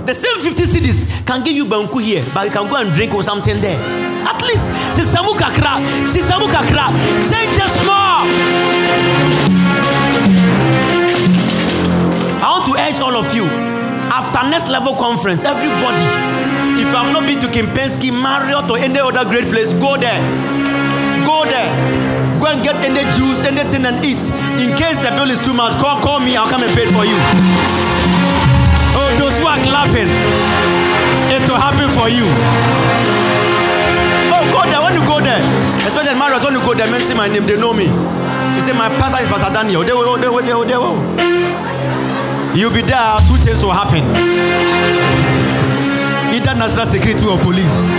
[0.05, 3.13] The same 50 cedis can give you banku here, but you can go and drink
[3.13, 3.79] or something there.
[4.27, 6.91] At least, Sisamu Kakra, Sisamu Kakra,
[7.23, 8.27] change the small.
[12.41, 13.68] I want to urge all of you
[14.19, 16.03] after next level conference, everybody,
[16.75, 20.19] if you have not been to Kempinski, Marriott, or any other great place, go there.
[21.23, 21.71] Go there.
[22.35, 24.19] Go and get any juice, anything, and eat.
[24.59, 26.35] In case the bill is too much, call, call me.
[26.35, 27.15] I'll come and pay it for you.
[28.99, 30.11] Oh, those who are clapping,
[31.31, 32.27] it will happen for you.
[34.35, 34.83] Oh, go there.
[34.83, 35.39] When you go there,
[35.87, 37.87] especially Marriott, when you go there, mention my name, they know me.
[38.59, 39.87] They say, My pastor is Pastor Daniel.
[39.87, 41.48] They will, they will, they will, they will.
[42.55, 44.03] You'll be there, two things will happen.
[46.33, 47.91] Either national security or police.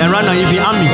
[0.00, 0.88] and right now, if the army,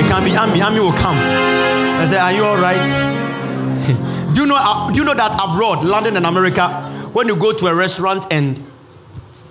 [0.00, 1.16] it can be army, army will come.
[1.16, 2.82] I say, Are you all right?
[4.34, 6.68] do you know uh, do you know that abroad, London and America,
[7.12, 8.58] when you go to a restaurant and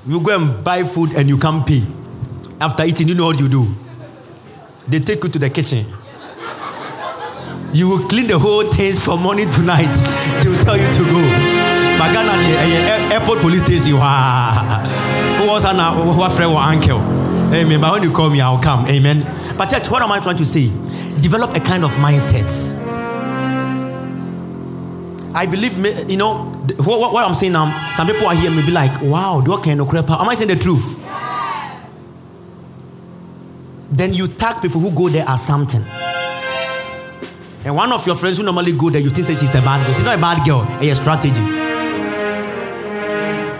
[0.07, 1.83] you go and buy food and you can't pay,
[2.59, 3.67] after eating, you know what you do?
[4.87, 5.85] They take you to the kitchen
[7.75, 9.91] you will clean the whole things from morning to night.
[10.41, 11.21] They will tell you to go.
[11.99, 16.59] But Ghana, the eh, eh, eh, airport police station, who was an who friend or
[16.59, 16.99] uncle.
[17.53, 17.81] Amen.
[17.81, 18.85] But when you call me, I'll come.
[18.87, 19.23] Amen.
[19.57, 20.67] But church, what am I trying to say?
[21.21, 22.81] Develop a kind of mindset.
[25.33, 25.77] I believe,
[26.09, 26.45] you know,
[26.77, 29.61] what, what I'm saying now, some people are here may be like, wow, do I
[29.61, 30.09] kind of crap?
[30.09, 30.97] Am I saying the truth?
[33.91, 35.83] Then you tag people who go there as something.
[37.65, 39.83] And one of your friends who normally go there, you think that she's a bad
[39.83, 39.95] girl.
[39.95, 41.41] She's not a bad girl, It's a strategy.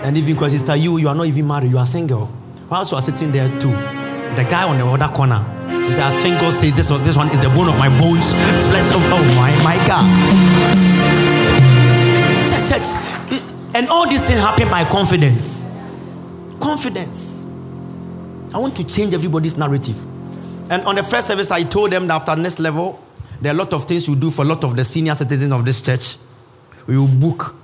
[0.06, 2.30] And even because sister, you you are not even married, you are single.
[2.70, 5.42] Whilst you are sitting there too, the guy on the other corner,
[5.84, 7.88] he said, I think God says this one, this one is the bone of my
[7.98, 8.32] bones,
[8.70, 10.06] flesh of oh my my God.
[12.68, 12.94] church,
[13.74, 15.68] and all these things happen by confidence.
[16.60, 17.44] Confidence.
[18.54, 20.00] I want to change everybody's narrative.
[20.70, 23.00] And on the first service, I told them that after next level,
[23.40, 25.52] there are a lot of things we do for a lot of the senior citizens
[25.52, 26.16] of this church.
[26.86, 27.54] We will book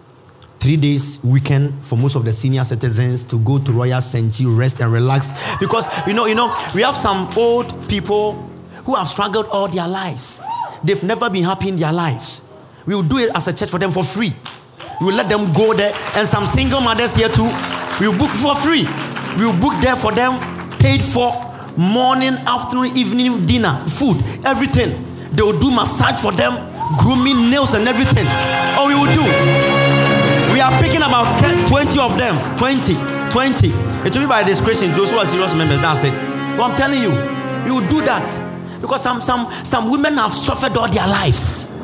[0.58, 4.80] three days weekend for most of the senior citizens to go to Royal Senchi, rest
[4.80, 5.32] and relax.
[5.58, 8.34] Because you know, you know, we have some old people
[8.84, 10.40] who have struggled all their lives.
[10.84, 12.48] They've never been happy in their lives.
[12.86, 14.32] We will do it as a church for them for free.
[15.00, 17.50] We will let them go there, and some single mothers here too.
[18.00, 18.86] We will book for free.
[19.38, 20.38] We will book there for them,
[20.78, 21.32] paid for
[21.76, 25.11] morning, afternoon, evening, dinner, food, everything.
[25.32, 26.52] They will do massage for them,
[26.98, 28.26] grooming, nails, and everything.
[28.76, 29.24] All we will do.
[30.52, 32.36] We are picking about 10, 20 of them.
[32.58, 32.94] 20.
[33.30, 33.68] 20.
[34.04, 34.92] It will be by discretion.
[34.92, 36.12] Those who are serious members, that's it.
[36.56, 37.10] But I'm telling you,
[37.64, 38.28] we will do that.
[38.80, 41.78] Because some, some, some women have suffered all their lives.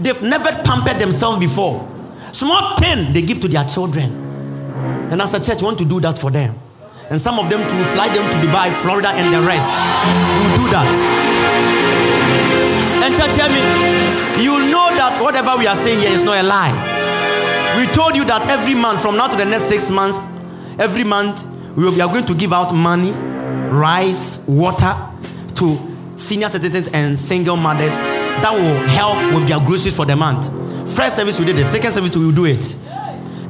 [0.00, 1.86] They've never pampered themselves before.
[2.32, 4.10] Small thing they give to their children.
[5.12, 6.58] And as a church, we want to do that for them.
[7.10, 9.70] And some of them to fly them to Dubai, Florida, and the rest.
[9.70, 11.93] We'll do that.
[13.16, 13.62] Church, hear me.
[14.42, 16.72] You'll know that whatever we are saying here is not a lie.
[17.78, 20.18] We told you that every month, from now to the next six months,
[20.78, 21.44] every month,
[21.76, 23.10] we are going to give out money,
[23.70, 24.94] rice, water
[25.56, 25.78] to
[26.16, 28.04] senior citizens and single mothers
[28.42, 30.48] that will help with their groceries for the month.
[30.96, 31.68] First service, we did it.
[31.68, 32.76] Second service, we will do it.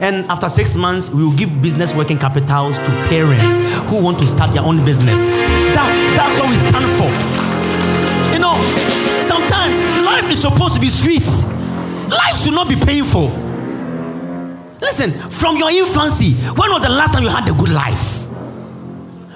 [0.00, 4.27] And after six months, we will give business working capitals to parents who want to
[4.27, 5.35] start their own business.
[5.72, 7.09] That, that's what we stand for.
[8.35, 8.57] You know,
[10.05, 11.27] life is supposed to be sweet,
[12.11, 13.29] life should not be painful.
[14.81, 18.29] Listen, from your infancy, when was the last time you had a good life?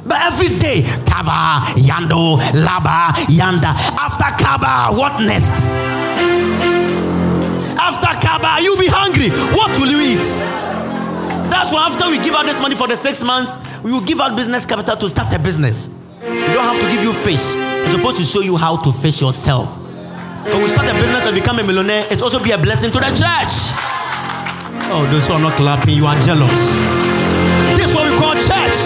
[0.04, 3.72] But every day, Kaba, Yando, Laba, Yanda.
[3.98, 5.76] After Kaba, what next?
[7.78, 9.30] After Kaba, you'll be hungry.
[9.56, 10.24] What will you eat?
[11.50, 14.20] That's why after we give out this money for the six months, we will give
[14.20, 16.02] out business capital to start a business.
[16.22, 17.54] We don't have to give you fish.
[17.54, 19.78] We're supposed to show you how to fish yourself.
[20.44, 22.98] When we start a business and become a millionaire, it's also be a blessing to
[22.98, 23.54] the church.
[24.90, 26.70] Oh, those who are not clapping, you are jealous.
[27.76, 28.78] This is what we call church.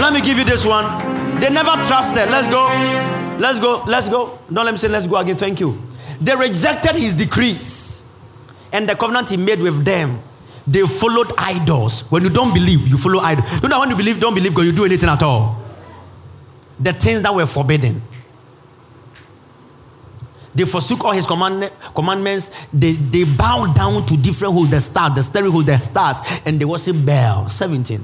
[0.00, 0.84] Let me give you this one.
[1.40, 2.30] They never trusted.
[2.30, 2.66] Let's go.
[3.38, 3.84] Let's go.
[3.86, 4.38] Let's go.
[4.52, 5.36] Don't let me say let's go again.
[5.36, 5.80] Thank you.
[6.20, 8.04] They rejected his decrees
[8.72, 10.20] and the covenant he made with them.
[10.66, 12.10] They followed idols.
[12.10, 13.62] When you don't believe, you follow idols.
[13.62, 15.62] You know when you believe, don't believe, God, you do anything at all.
[16.80, 18.02] The things that were forbidden.
[20.54, 22.50] They forsook all his command, commandments.
[22.72, 26.60] They, they bowed down to different holes, the stars, the starry holes, the stars, and
[26.60, 27.48] they worship Baal.
[27.48, 28.00] 17.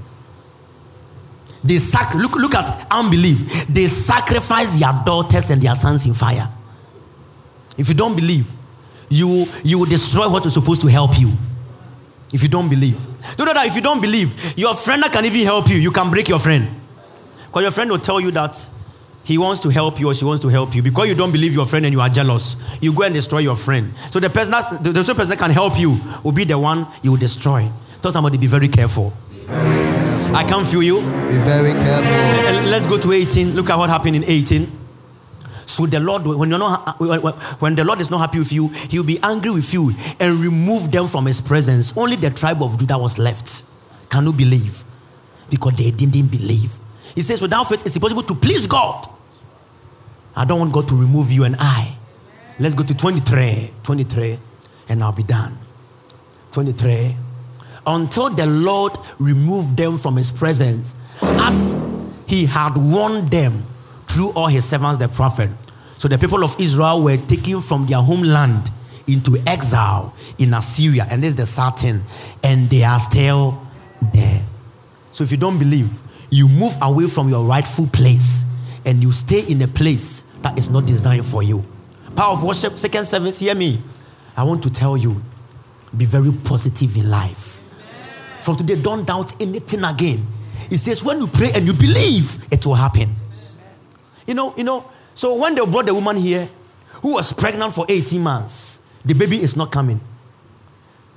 [1.63, 3.67] They sac- look, look at unbelief.
[3.69, 6.49] They sacrifice their daughters and their sons in fire.
[7.77, 8.51] If you don't believe,
[9.09, 11.33] you, you will destroy what is supposed to help you.
[12.33, 12.99] If you don't believe.
[13.39, 15.91] You know that if you don't believe, your friend that can even help you, you
[15.91, 16.69] can break your friend.
[17.47, 18.69] Because your friend will tell you that
[19.31, 20.83] he wants to help you or she wants to help you.
[20.83, 23.55] Because you don't believe your friend and you are jealous, you go and destroy your
[23.55, 23.93] friend.
[24.11, 26.59] So the person that, the, the same person that can help you will be the
[26.59, 27.71] one you will destroy.
[28.03, 29.13] Tell somebody, be very careful.
[29.45, 30.35] Very careful.
[30.35, 30.97] I can't feel you.
[30.99, 32.09] Be very careful.
[32.09, 33.55] Uh, Let's go to 18.
[33.55, 34.67] Look at what happened in 18.
[35.65, 36.99] So the Lord, when you're not,
[37.61, 40.91] when the Lord is not happy with you, He'll be angry with you and remove
[40.91, 41.97] them from His presence.
[41.97, 43.63] Only the tribe of Judah was left.
[44.09, 44.83] Can you believe?
[45.49, 46.77] Because they didn't believe.
[47.15, 49.07] He says, without faith, it's impossible to please God.
[50.41, 51.95] I don't want God to remove you and I.
[52.59, 53.73] Let's go to 23.
[53.83, 54.39] 23,
[54.89, 55.55] and I'll be done.
[56.53, 57.15] 23.
[57.87, 61.79] Until the Lord removed them from His presence, as
[62.27, 63.67] He had warned them
[64.07, 65.51] through all His servants, the prophet.
[65.99, 68.71] So the people of Israel were taken from their homeland
[69.07, 72.03] into exile in Assyria, and this is the certain,
[72.43, 73.61] and they are still
[74.15, 74.43] there.
[75.13, 76.01] So if you don't believe,
[76.31, 78.51] you move away from your rightful place
[78.87, 81.65] and you stay in a place that is not designed for you.
[82.17, 83.81] Power of worship, second service, hear me.
[84.37, 85.21] I want to tell you
[85.97, 87.63] be very positive in life.
[88.41, 90.27] From today, don't doubt anything again.
[90.71, 93.15] It says, when you pray and you believe, it will happen.
[94.27, 96.49] You know, you know, so when they brought the woman here
[97.03, 100.01] who was pregnant for 18 months, the baby is not coming.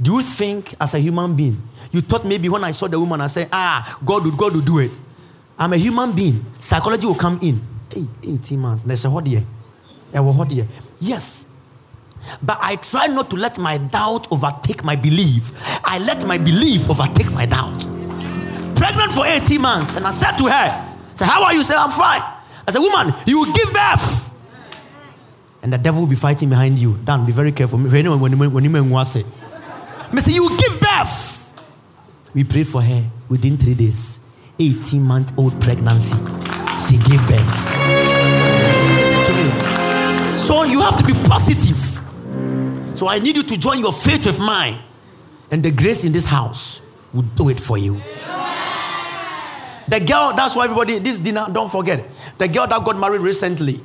[0.01, 3.21] Do you think, as a human being, you thought maybe when I saw the woman,
[3.21, 4.91] I said, ah, God would, God would do it.
[5.57, 6.43] I'm a human being.
[6.57, 7.61] Psychology will come in.
[7.93, 8.83] Hey, 18 months.
[8.83, 9.43] There's a hot year.
[10.13, 10.67] Hot year.
[10.99, 11.47] Yes.
[12.41, 15.51] But I try not to let my doubt overtake my belief.
[15.83, 17.79] I let my belief overtake my doubt.
[18.75, 19.95] Pregnant for 18 months.
[19.95, 21.63] And I said to her, say, how are you?
[21.63, 22.21] Say, I'm fine.
[22.67, 24.33] I said, woman, you will give birth.
[25.61, 26.97] And the devil will be fighting behind you.
[27.03, 27.79] Dan, be very careful.
[27.79, 29.23] When you when you say,
[30.31, 31.63] you will give birth.
[32.33, 34.19] We prayed for her within three days.
[34.59, 36.17] 18 month old pregnancy.
[36.87, 37.75] She gave birth.
[38.97, 40.37] Listen to me.
[40.37, 41.77] So you have to be positive.
[42.97, 44.81] So I need you to join your faith with mine.
[45.51, 48.01] And the grace in this house will do it for you.
[49.87, 52.03] The girl, that's why everybody, this dinner, don't forget.
[52.37, 53.81] The girl that got married recently,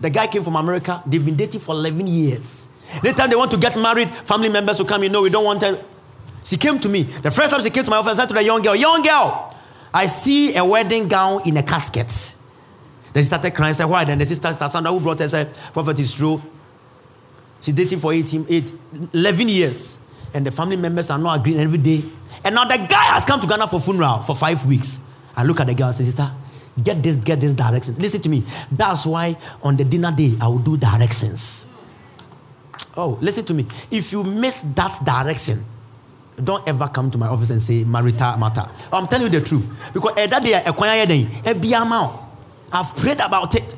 [0.00, 1.02] the guy came from America.
[1.06, 2.70] They've been dating for 11 years.
[3.04, 5.62] Anytime they want to get married, family members will come, you know, we don't want
[5.62, 5.82] her.
[6.42, 7.02] She came to me.
[7.04, 9.02] The first time she came to my office, I said to the young girl, Young
[9.02, 9.53] girl,
[9.94, 12.08] I see a wedding gown in a casket.
[13.12, 13.74] Then she started crying.
[13.74, 14.04] Said, Why?
[14.04, 16.42] Then the sister, Sandra, who brought her, said, Prophet is true.
[17.60, 18.72] She dating for 18, 8,
[19.14, 20.00] 11 years.
[20.34, 22.02] And the family members are not agreeing every day.
[22.44, 25.08] And now the guy has come to Ghana for funeral for five weeks.
[25.36, 26.28] I look at the girl and say, Sister,
[26.82, 27.94] get this, get this direction.
[27.94, 28.44] Listen to me.
[28.72, 31.68] That's why on the dinner day, I will do directions.
[32.96, 33.66] Oh, listen to me.
[33.92, 35.64] If you miss that direction,
[36.42, 38.68] don't ever come to my office and say marital matter.
[38.92, 39.70] I'm telling you the truth.
[39.92, 40.54] Because that day,
[42.72, 43.76] I've prayed about it.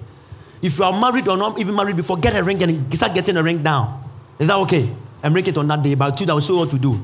[0.63, 3.37] If you are married or not even married before, get a ring and start getting
[3.37, 4.03] a ring down.
[4.39, 4.91] Is that okay?
[5.23, 5.95] And bring it on that day.
[5.95, 6.99] But two, I will show you what to do.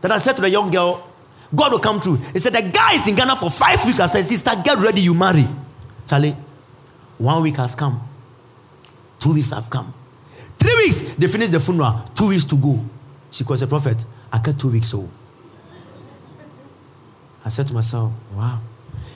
[0.00, 1.06] Then I said to the young girl,
[1.54, 2.16] God will come through.
[2.32, 4.00] He said, The guy is in Ghana for five weeks.
[4.00, 5.46] I said, Sister, get ready, you marry.
[6.06, 6.36] Charlie,
[7.18, 8.00] one week has come.
[9.18, 9.92] Two weeks have come.
[10.58, 12.04] Three weeks, they finished the funeral.
[12.14, 12.84] Two weeks to go.
[13.30, 14.04] She calls a prophet.
[14.32, 15.10] I got two weeks old.
[17.44, 18.60] I said to myself, wow.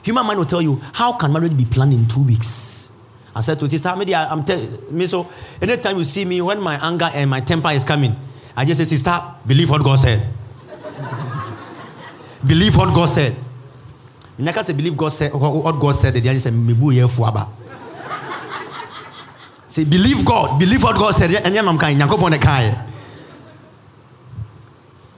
[0.02, 2.90] Human mind will tell you, how can marriage be planned in two weeks?
[3.34, 5.28] I said to sister, maybe I'm telling me so.
[5.60, 8.14] Anytime you see me, when my anger and my temper is coming,
[8.56, 10.24] I just say, sister, believe what God said.
[12.46, 13.34] believe what God said.
[14.36, 16.14] When I can say believe God said what God said.
[16.14, 17.48] The say mebu ye fuaba.
[19.66, 21.30] Say believe God, believe what God said.
[21.34, 22.00] And I'm kind.
[22.00, 22.93] Nyankopon kind.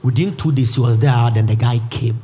[0.07, 1.11] Within two days, he was there.
[1.13, 2.21] Ah, then the guy came.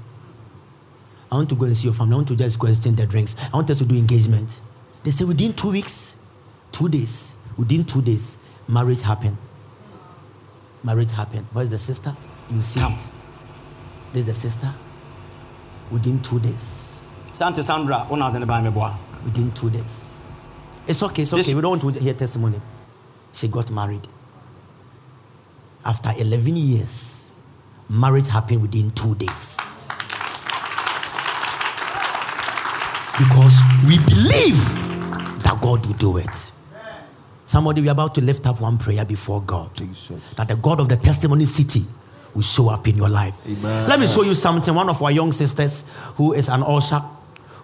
[1.30, 2.14] I want to go and see your family.
[2.14, 3.36] I want to just go and exchange the drinks.
[3.52, 4.62] I want us to do engagement.
[5.04, 6.18] They say within two weeks,
[6.72, 8.38] two days, within two days,
[8.70, 9.36] marriage happened.
[10.82, 11.46] Marriage happened.
[11.52, 12.16] Where's the sister?
[12.50, 12.94] You see Come.
[12.94, 13.10] it.
[14.14, 14.74] This is the sister.
[15.92, 17.02] Within two days.
[17.34, 18.70] Santa Sandra, one out of the body.
[19.26, 20.16] within two days.
[20.88, 21.42] It's okay, it's okay.
[21.42, 22.62] This we don't want to hear testimony.
[23.34, 24.08] She got married.
[25.84, 27.23] After 11 years,
[27.90, 29.58] marriage happened within two days.
[33.18, 34.58] Because we believe
[35.44, 36.52] that God will do it.
[37.46, 39.76] Somebody, we're about to lift up one prayer before God.
[39.76, 40.34] Jesus.
[40.34, 41.84] That the God of the testimony city
[42.34, 43.40] will show up in your life.
[43.46, 43.88] Amen.
[43.88, 44.74] Let me show you something.
[44.74, 47.02] One of our young sisters, who is an usher,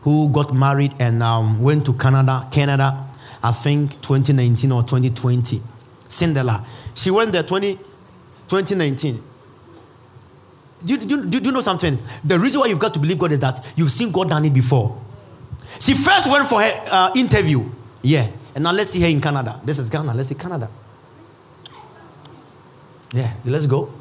[0.02, 3.08] who got married and um, went to Canada, Canada,
[3.42, 5.62] I think 2019 or 2020.
[6.08, 6.66] Cinderella.
[6.94, 9.24] She went there 20, 2019.
[10.86, 11.98] Do, do, do, you know something?
[12.24, 14.54] The reason why you've got to believe God is that you've seen God done it
[14.54, 15.00] before.
[15.80, 17.70] She first went for her uh, interview.
[18.02, 18.28] Yeah.
[18.56, 19.60] And now let's see her in Canada.
[19.64, 20.14] This is Ghana.
[20.14, 20.70] Let's see Canada.
[23.14, 23.34] Yeah.
[23.46, 23.94] Let's go.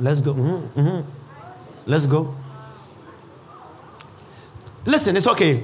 [0.00, 0.34] Let's go.
[0.34, 0.80] Mm-hmm.
[0.80, 1.10] Mm-hmm.
[1.86, 2.34] Let's go.
[4.84, 5.62] Listen, it's okay.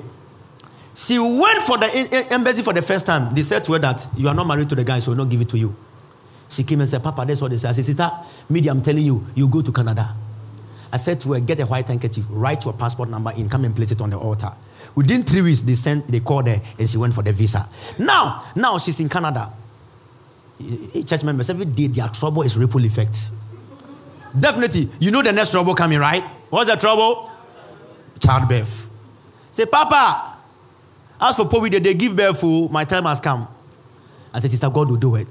[0.95, 3.35] She went for the embassy for the first time.
[3.35, 5.31] They said to her that you are not married to the guy, so we'll not
[5.31, 5.75] give it to you.
[6.49, 7.71] She came and said, Papa, that's what they said.
[7.71, 8.11] I said, Sister,
[8.49, 10.15] media, I'm telling you, you go to Canada.
[10.93, 13.75] I said to her, get a white handkerchief, write your passport number in, come and
[13.75, 14.53] place it on the altar.
[14.95, 17.69] Within three weeks, they sent, they called her, and she went for the visa.
[17.99, 19.53] Now, now she's in Canada.
[20.61, 23.31] Eh, eh, church members, every day their trouble is ripple effect.
[24.39, 26.23] Definitely, you know the next trouble coming, right?
[26.51, 27.31] What's the trouble?
[28.21, 28.89] Childbirth.
[29.51, 30.37] Say, Papa,
[31.21, 32.41] as for poverty, they give birth.
[32.41, 33.47] For oh, my time has come.
[34.33, 35.27] I said, Sister, God will do it.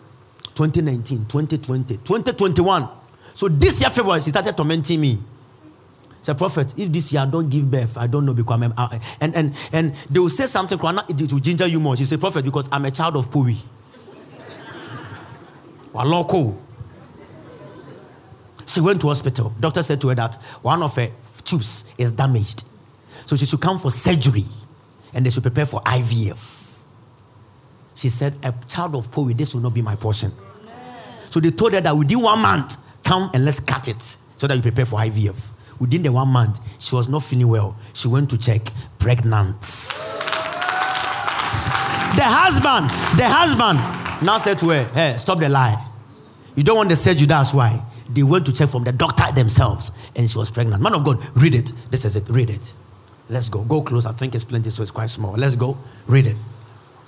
[0.55, 2.89] 2019, 2020, 2021.
[3.33, 5.17] So this year, February, she started tormenting me.
[6.21, 8.99] Say, prophet, if this year I don't give birth, I don't know because I'm a,
[9.21, 11.95] and and and they will say something it will ginger you more.
[11.95, 13.55] She said, prophet, because I'm a child of Puri.
[15.93, 16.57] Waloko.
[18.65, 19.53] She went to hospital.
[19.59, 21.07] Doctor said to her that one of her
[21.43, 22.65] tubes is damaged.
[23.25, 24.45] So she should come for surgery
[25.13, 26.81] and they should prepare for IVF.
[27.95, 30.31] She said, A child of Puri, this will not be my portion.
[31.29, 34.55] So they told her that within one month, come and let's cut it so that
[34.55, 35.51] you prepare for IVF.
[35.79, 37.75] Within the one month, she was not feeling well.
[37.93, 38.61] She went to check
[38.99, 39.61] pregnant.
[42.15, 43.79] The husband, the husband
[44.25, 45.85] now said to her, Hey, stop the lie.
[46.55, 47.81] You don't want the surgery, that's why.
[48.09, 50.81] They went to check from the doctor themselves and she was pregnant.
[50.81, 51.71] Man of God, read it.
[51.91, 52.27] This is it.
[52.29, 52.73] Read it.
[53.29, 53.63] Let's go.
[53.63, 54.05] Go close.
[54.05, 55.33] I think it's plenty, so it's quite small.
[55.33, 55.77] Let's go.
[56.07, 56.35] Read it.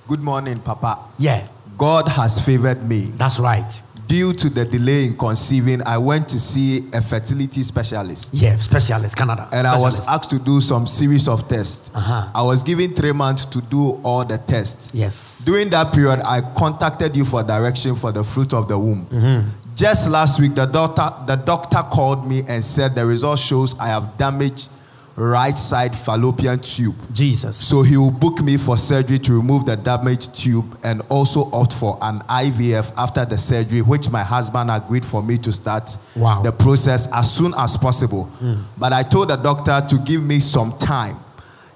[0.06, 1.00] Good morning, Papa.
[1.18, 1.46] Yeah.
[1.76, 3.06] God has favored me.
[3.16, 3.82] That's right.
[4.12, 8.34] Due to the delay in conceiving, I went to see a fertility specialist.
[8.34, 9.48] Yeah, specialist, Canada.
[9.54, 11.90] And I was asked to do some series of tests.
[11.94, 12.30] Uh-huh.
[12.34, 14.94] I was given three months to do all the tests.
[14.94, 15.42] Yes.
[15.46, 19.06] During that period, I contacted you for direction for the fruit of the womb.
[19.06, 19.48] Mm-hmm.
[19.76, 23.86] Just last week, the doctor, the doctor called me and said the result shows I
[23.86, 24.68] have damaged
[25.16, 26.94] right side fallopian tube.
[27.12, 27.56] Jesus.
[27.56, 31.72] So he will book me for surgery to remove the damaged tube and also opt
[31.74, 36.42] for an IVF after the surgery, which my husband agreed for me to start Wow.
[36.42, 38.24] the process as soon as possible.
[38.24, 38.62] Hmm.
[38.78, 41.16] But I told the doctor to give me some time.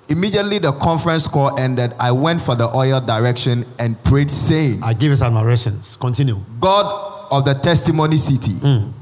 [0.09, 4.95] Immediately the conference call ended, I went for the oil direction and prayed, saying, I
[4.95, 5.97] give us admirations.
[5.97, 6.41] Continue.
[6.61, 8.53] God of the testimony city,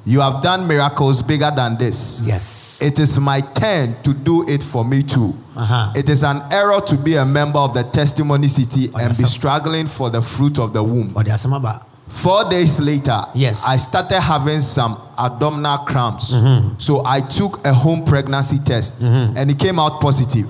[0.05, 2.23] you have done miracles bigger than this.
[2.25, 2.81] Yes.
[2.83, 5.35] It is my turn to do it for me too.
[5.57, 5.93] Uh-huh.
[5.97, 9.27] It is an error to be a member of the testimony city and be sir.
[9.27, 11.13] struggling for the fruit of the womb.
[11.13, 11.87] But there's some about.
[12.09, 13.65] Four days later, Yes.
[13.67, 16.33] I started having some abdominal cramps.
[16.33, 16.79] Mm-hmm.
[16.79, 20.47] So I took a home pregnancy test and it came out positive.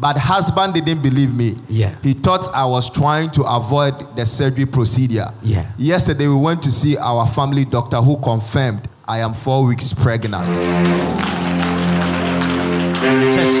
[0.00, 1.54] But husband didn't believe me.
[1.68, 1.94] Yeah.
[2.02, 5.26] He thought I was trying to avoid the surgery procedure.
[5.42, 5.70] Yeah.
[5.76, 10.46] Yesterday we went to see our family doctor who confirmed I am four weeks pregnant.
[13.34, 13.54] Church.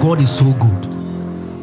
[0.00, 0.86] God is so good.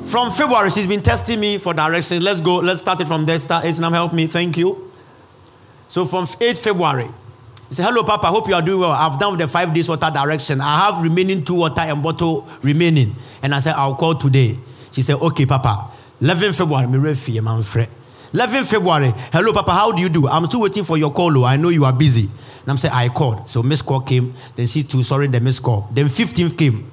[0.10, 2.22] From February, she's been testing me for directions.
[2.22, 2.58] Let's go.
[2.58, 3.40] Let's start it from there.
[3.40, 3.66] Start.
[3.66, 4.28] Islam, help me.
[4.28, 4.92] Thank you.
[5.88, 7.10] So from 8th February,
[7.70, 8.28] he said, Hello, Papa.
[8.28, 8.92] I Hope you are doing well.
[8.92, 10.62] I've done the five days water direction.
[10.62, 13.16] I have remaining two water and bottle remaining.
[13.42, 14.58] And I said, I'll call today.
[14.92, 15.92] She said, Okay, Papa.
[16.22, 17.84] 11 February, me refi, man, fre.
[18.34, 19.72] 11 February, hello, Papa.
[19.72, 20.28] How do you do?
[20.28, 21.44] I'm still waiting for your call.
[21.46, 22.24] I know you are busy.
[22.62, 23.50] And I'm saying, I called.
[23.50, 24.34] So miss call came.
[24.56, 25.90] Then she too, sorry, the miss call.
[25.94, 26.90] Then 15th came.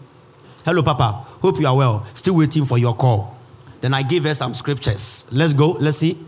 [0.64, 1.26] Hello, Papa.
[1.40, 2.06] Hope you are well.
[2.14, 3.36] Still waiting for your call.
[3.80, 5.28] Then I gave her some scriptures.
[5.32, 5.70] Let's go.
[5.72, 6.18] Let's see.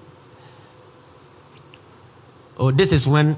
[2.58, 3.36] Oh, this is when.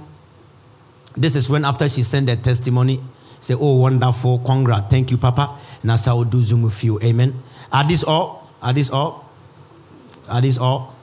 [1.16, 3.00] This is when after she sent the testimony,
[3.40, 6.84] say, "Oh, wonderful, congrats, thank you, Papa." And I said, "I will do Zoom with
[6.84, 7.34] you." Amen.
[7.72, 8.50] Are this all?
[8.62, 9.24] Are this all?
[10.28, 10.94] Are this all?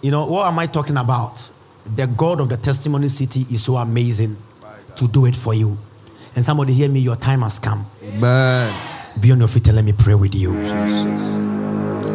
[0.00, 1.50] You know what am I talking about?
[1.96, 4.36] The God of the testimony city is so amazing
[4.96, 5.76] to do it for you.
[6.36, 7.86] And somebody hear me, your time has come.
[8.02, 8.74] Amen.
[9.20, 10.52] Be on your feet and let me pray with you.
[10.60, 11.04] Jesus.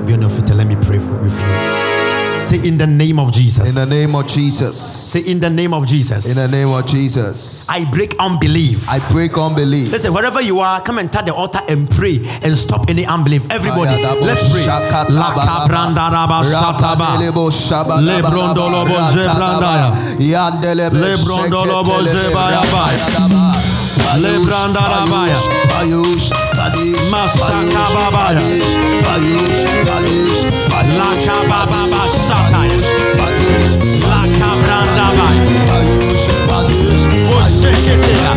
[0.05, 1.92] Be on your feet and let me pray for, with you.
[2.39, 3.69] Say in the name of Jesus.
[3.69, 4.77] In the name of Jesus.
[5.11, 6.29] Say in the name of Jesus.
[6.29, 7.67] In the name of Jesus.
[7.69, 8.87] I break unbelief.
[8.89, 9.91] I break unbelief.
[9.91, 13.49] Listen, wherever you are, come and touch the altar and pray and stop any unbelief.
[13.49, 14.63] Everybody, let's pray.
[27.09, 28.41] Massacababada.
[30.97, 32.87] Lacabababa satayas.
[34.09, 35.27] Lacabrandaba.
[37.29, 38.33] Você que terá.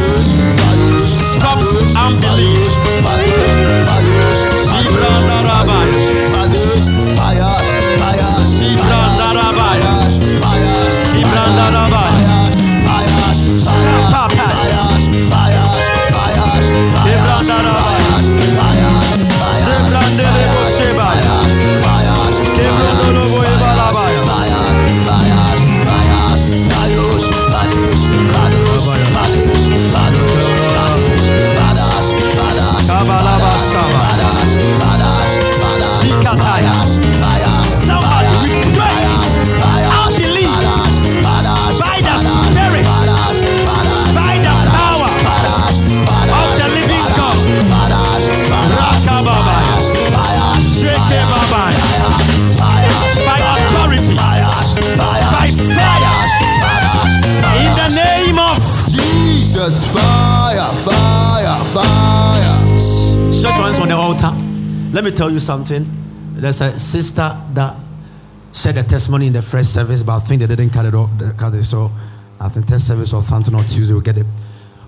[1.07, 1.61] Stop
[1.97, 2.73] unbelief.
[4.71, 5.91] Zibrandarabas.
[8.59, 10.13] Zibrandarabas.
[11.13, 12.15] Zibrandarabas.
[13.59, 14.96] Sapapayas.
[59.67, 62.67] Jesus, fire, fire, fire.
[63.33, 64.31] Your hands on the altar.
[64.93, 65.87] Let me tell you something.
[66.35, 67.75] There's a sister that
[68.53, 71.11] said a testimony in the first service, but I think they didn't cut it off.
[71.37, 71.91] Cut it, so
[72.41, 74.27] I think test service or something on Tuesday we'll get it.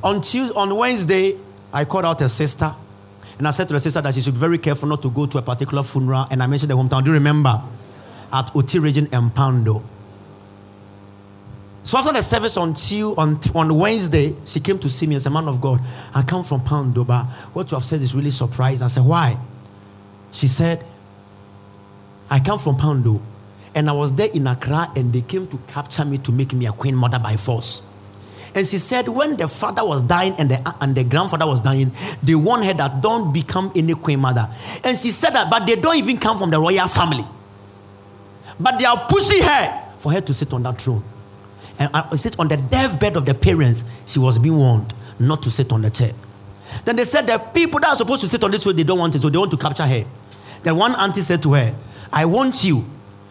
[0.04, 1.36] On Tuesday, on Wednesday,
[1.72, 2.72] I called out a sister,
[3.36, 5.26] and I said to the sister that she should be very careful not to go
[5.26, 6.26] to a particular funeral.
[6.30, 7.02] And I mentioned the hometown.
[7.02, 7.60] Do you remember?
[8.32, 9.82] At Oti region and Pando.
[11.88, 15.30] So after the service Tuesday, on, on Wednesday, she came to see me as a
[15.30, 15.80] man of God.
[16.14, 17.24] I come from Pando, but
[17.54, 18.84] what you have said is really surprising.
[18.84, 19.38] I said, why?
[20.30, 20.84] She said,
[22.28, 23.22] I come from Pando,
[23.74, 26.66] and I was there in Accra, and they came to capture me to make me
[26.66, 27.82] a queen mother by force.
[28.54, 31.90] And she said, when the father was dying and the, and the grandfather was dying,
[32.22, 34.46] they warned her that don't become any queen mother.
[34.84, 37.24] And she said that, but they don't even come from the royal family.
[38.60, 41.02] But they are pushing her for her to sit on that throne.
[41.78, 43.84] And uh, sit on the deathbed of the parents.
[44.06, 46.12] She was being warned not to sit on the chair.
[46.84, 48.98] Then they said the people that are supposed to sit on this chair, they don't
[48.98, 50.04] want it, so they want to capture her.
[50.62, 51.74] Then one auntie said to her,
[52.12, 52.84] I want you,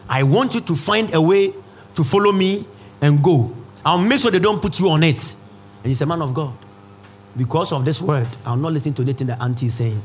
[0.07, 1.53] I want you to find a way
[1.95, 2.65] to follow me
[3.01, 3.53] and go.
[3.85, 5.35] I'll make sure they don't put you on it.
[5.83, 6.53] And he's a man of God.
[7.35, 10.01] Because of this word, I'll not listen to anything the auntie is saying.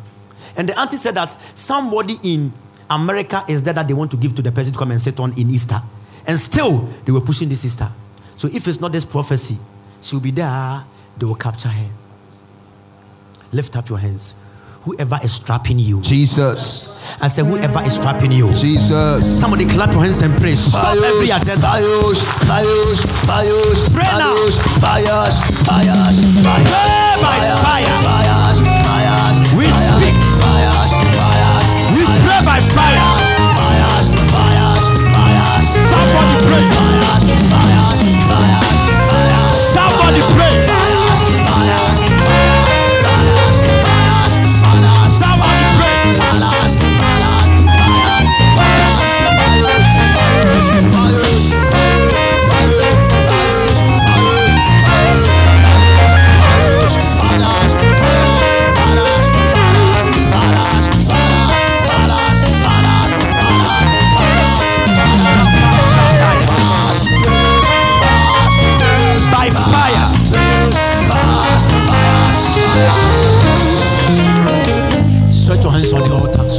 [0.57, 2.53] And the auntie said that somebody in
[2.90, 5.18] America is there that they want to give to the person to come and sit
[5.18, 5.80] on in Easter.
[6.26, 7.90] And still, they were pushing this sister.
[8.37, 9.59] So if it's not this prophecy,
[10.01, 10.85] she'll be there,
[11.18, 11.91] they will capture her.
[13.53, 14.35] Lift up your hands.
[14.83, 16.01] Whoever is trapping you.
[16.03, 16.99] Jesus.
[17.20, 18.49] I said, whoever is trapping you.
[18.53, 19.39] Jesus.
[19.39, 20.55] Somebody clap your hands and pray.
[20.57, 21.70] Stop every agenda.
[21.70, 24.35] Bios, bios, bios, Pray now.
[24.35, 27.95] bios, bios, bios, Pray by fire.
[28.03, 30.16] bios, bios, We speak.
[30.43, 33.07] bios, bios, We pray by fire.
[33.55, 36.64] bios, bios, bios, Somebody pray.
[36.66, 37.01] bios, bios,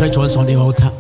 [0.04, 0.92] Stretch your hands on the altar.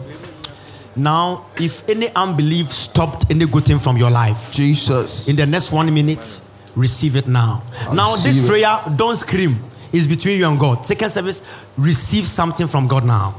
[0.95, 5.27] Now, if any unbelief stopped any good thing from your life, Jesus.
[5.27, 6.39] in the next one minute,
[6.73, 7.63] receive it now.
[7.93, 8.47] now, this it.
[8.47, 9.57] prayer, don't scream.
[9.91, 10.85] It's between you and God.
[10.85, 11.43] Second service,
[11.75, 13.35] receive something from God now.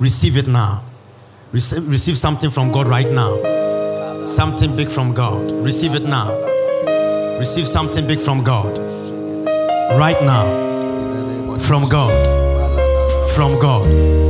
[0.00, 0.82] Receive it now.
[1.52, 4.24] Receive, receive something from God right now.
[4.24, 5.52] Something big from God.
[5.52, 6.32] Receive it now.
[7.38, 8.78] Receive something big from God.
[9.98, 11.58] Right now.
[11.58, 12.16] From God.
[13.34, 14.21] From God.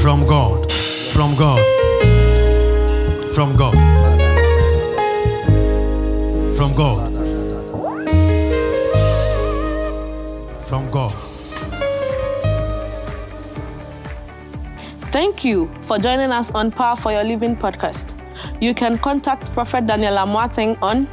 [0.00, 0.72] From God.
[1.12, 1.60] From God.
[3.34, 3.74] From God.
[6.56, 7.12] From God.
[10.64, 11.12] From God.
[15.12, 18.14] Thank you for joining us on Power for Your Living podcast.
[18.58, 21.06] You can contact Prophet Daniel Amoateng on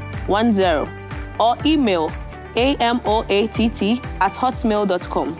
[1.38, 2.10] or email
[2.56, 3.30] amoatt
[4.20, 5.36] at hotmail.com.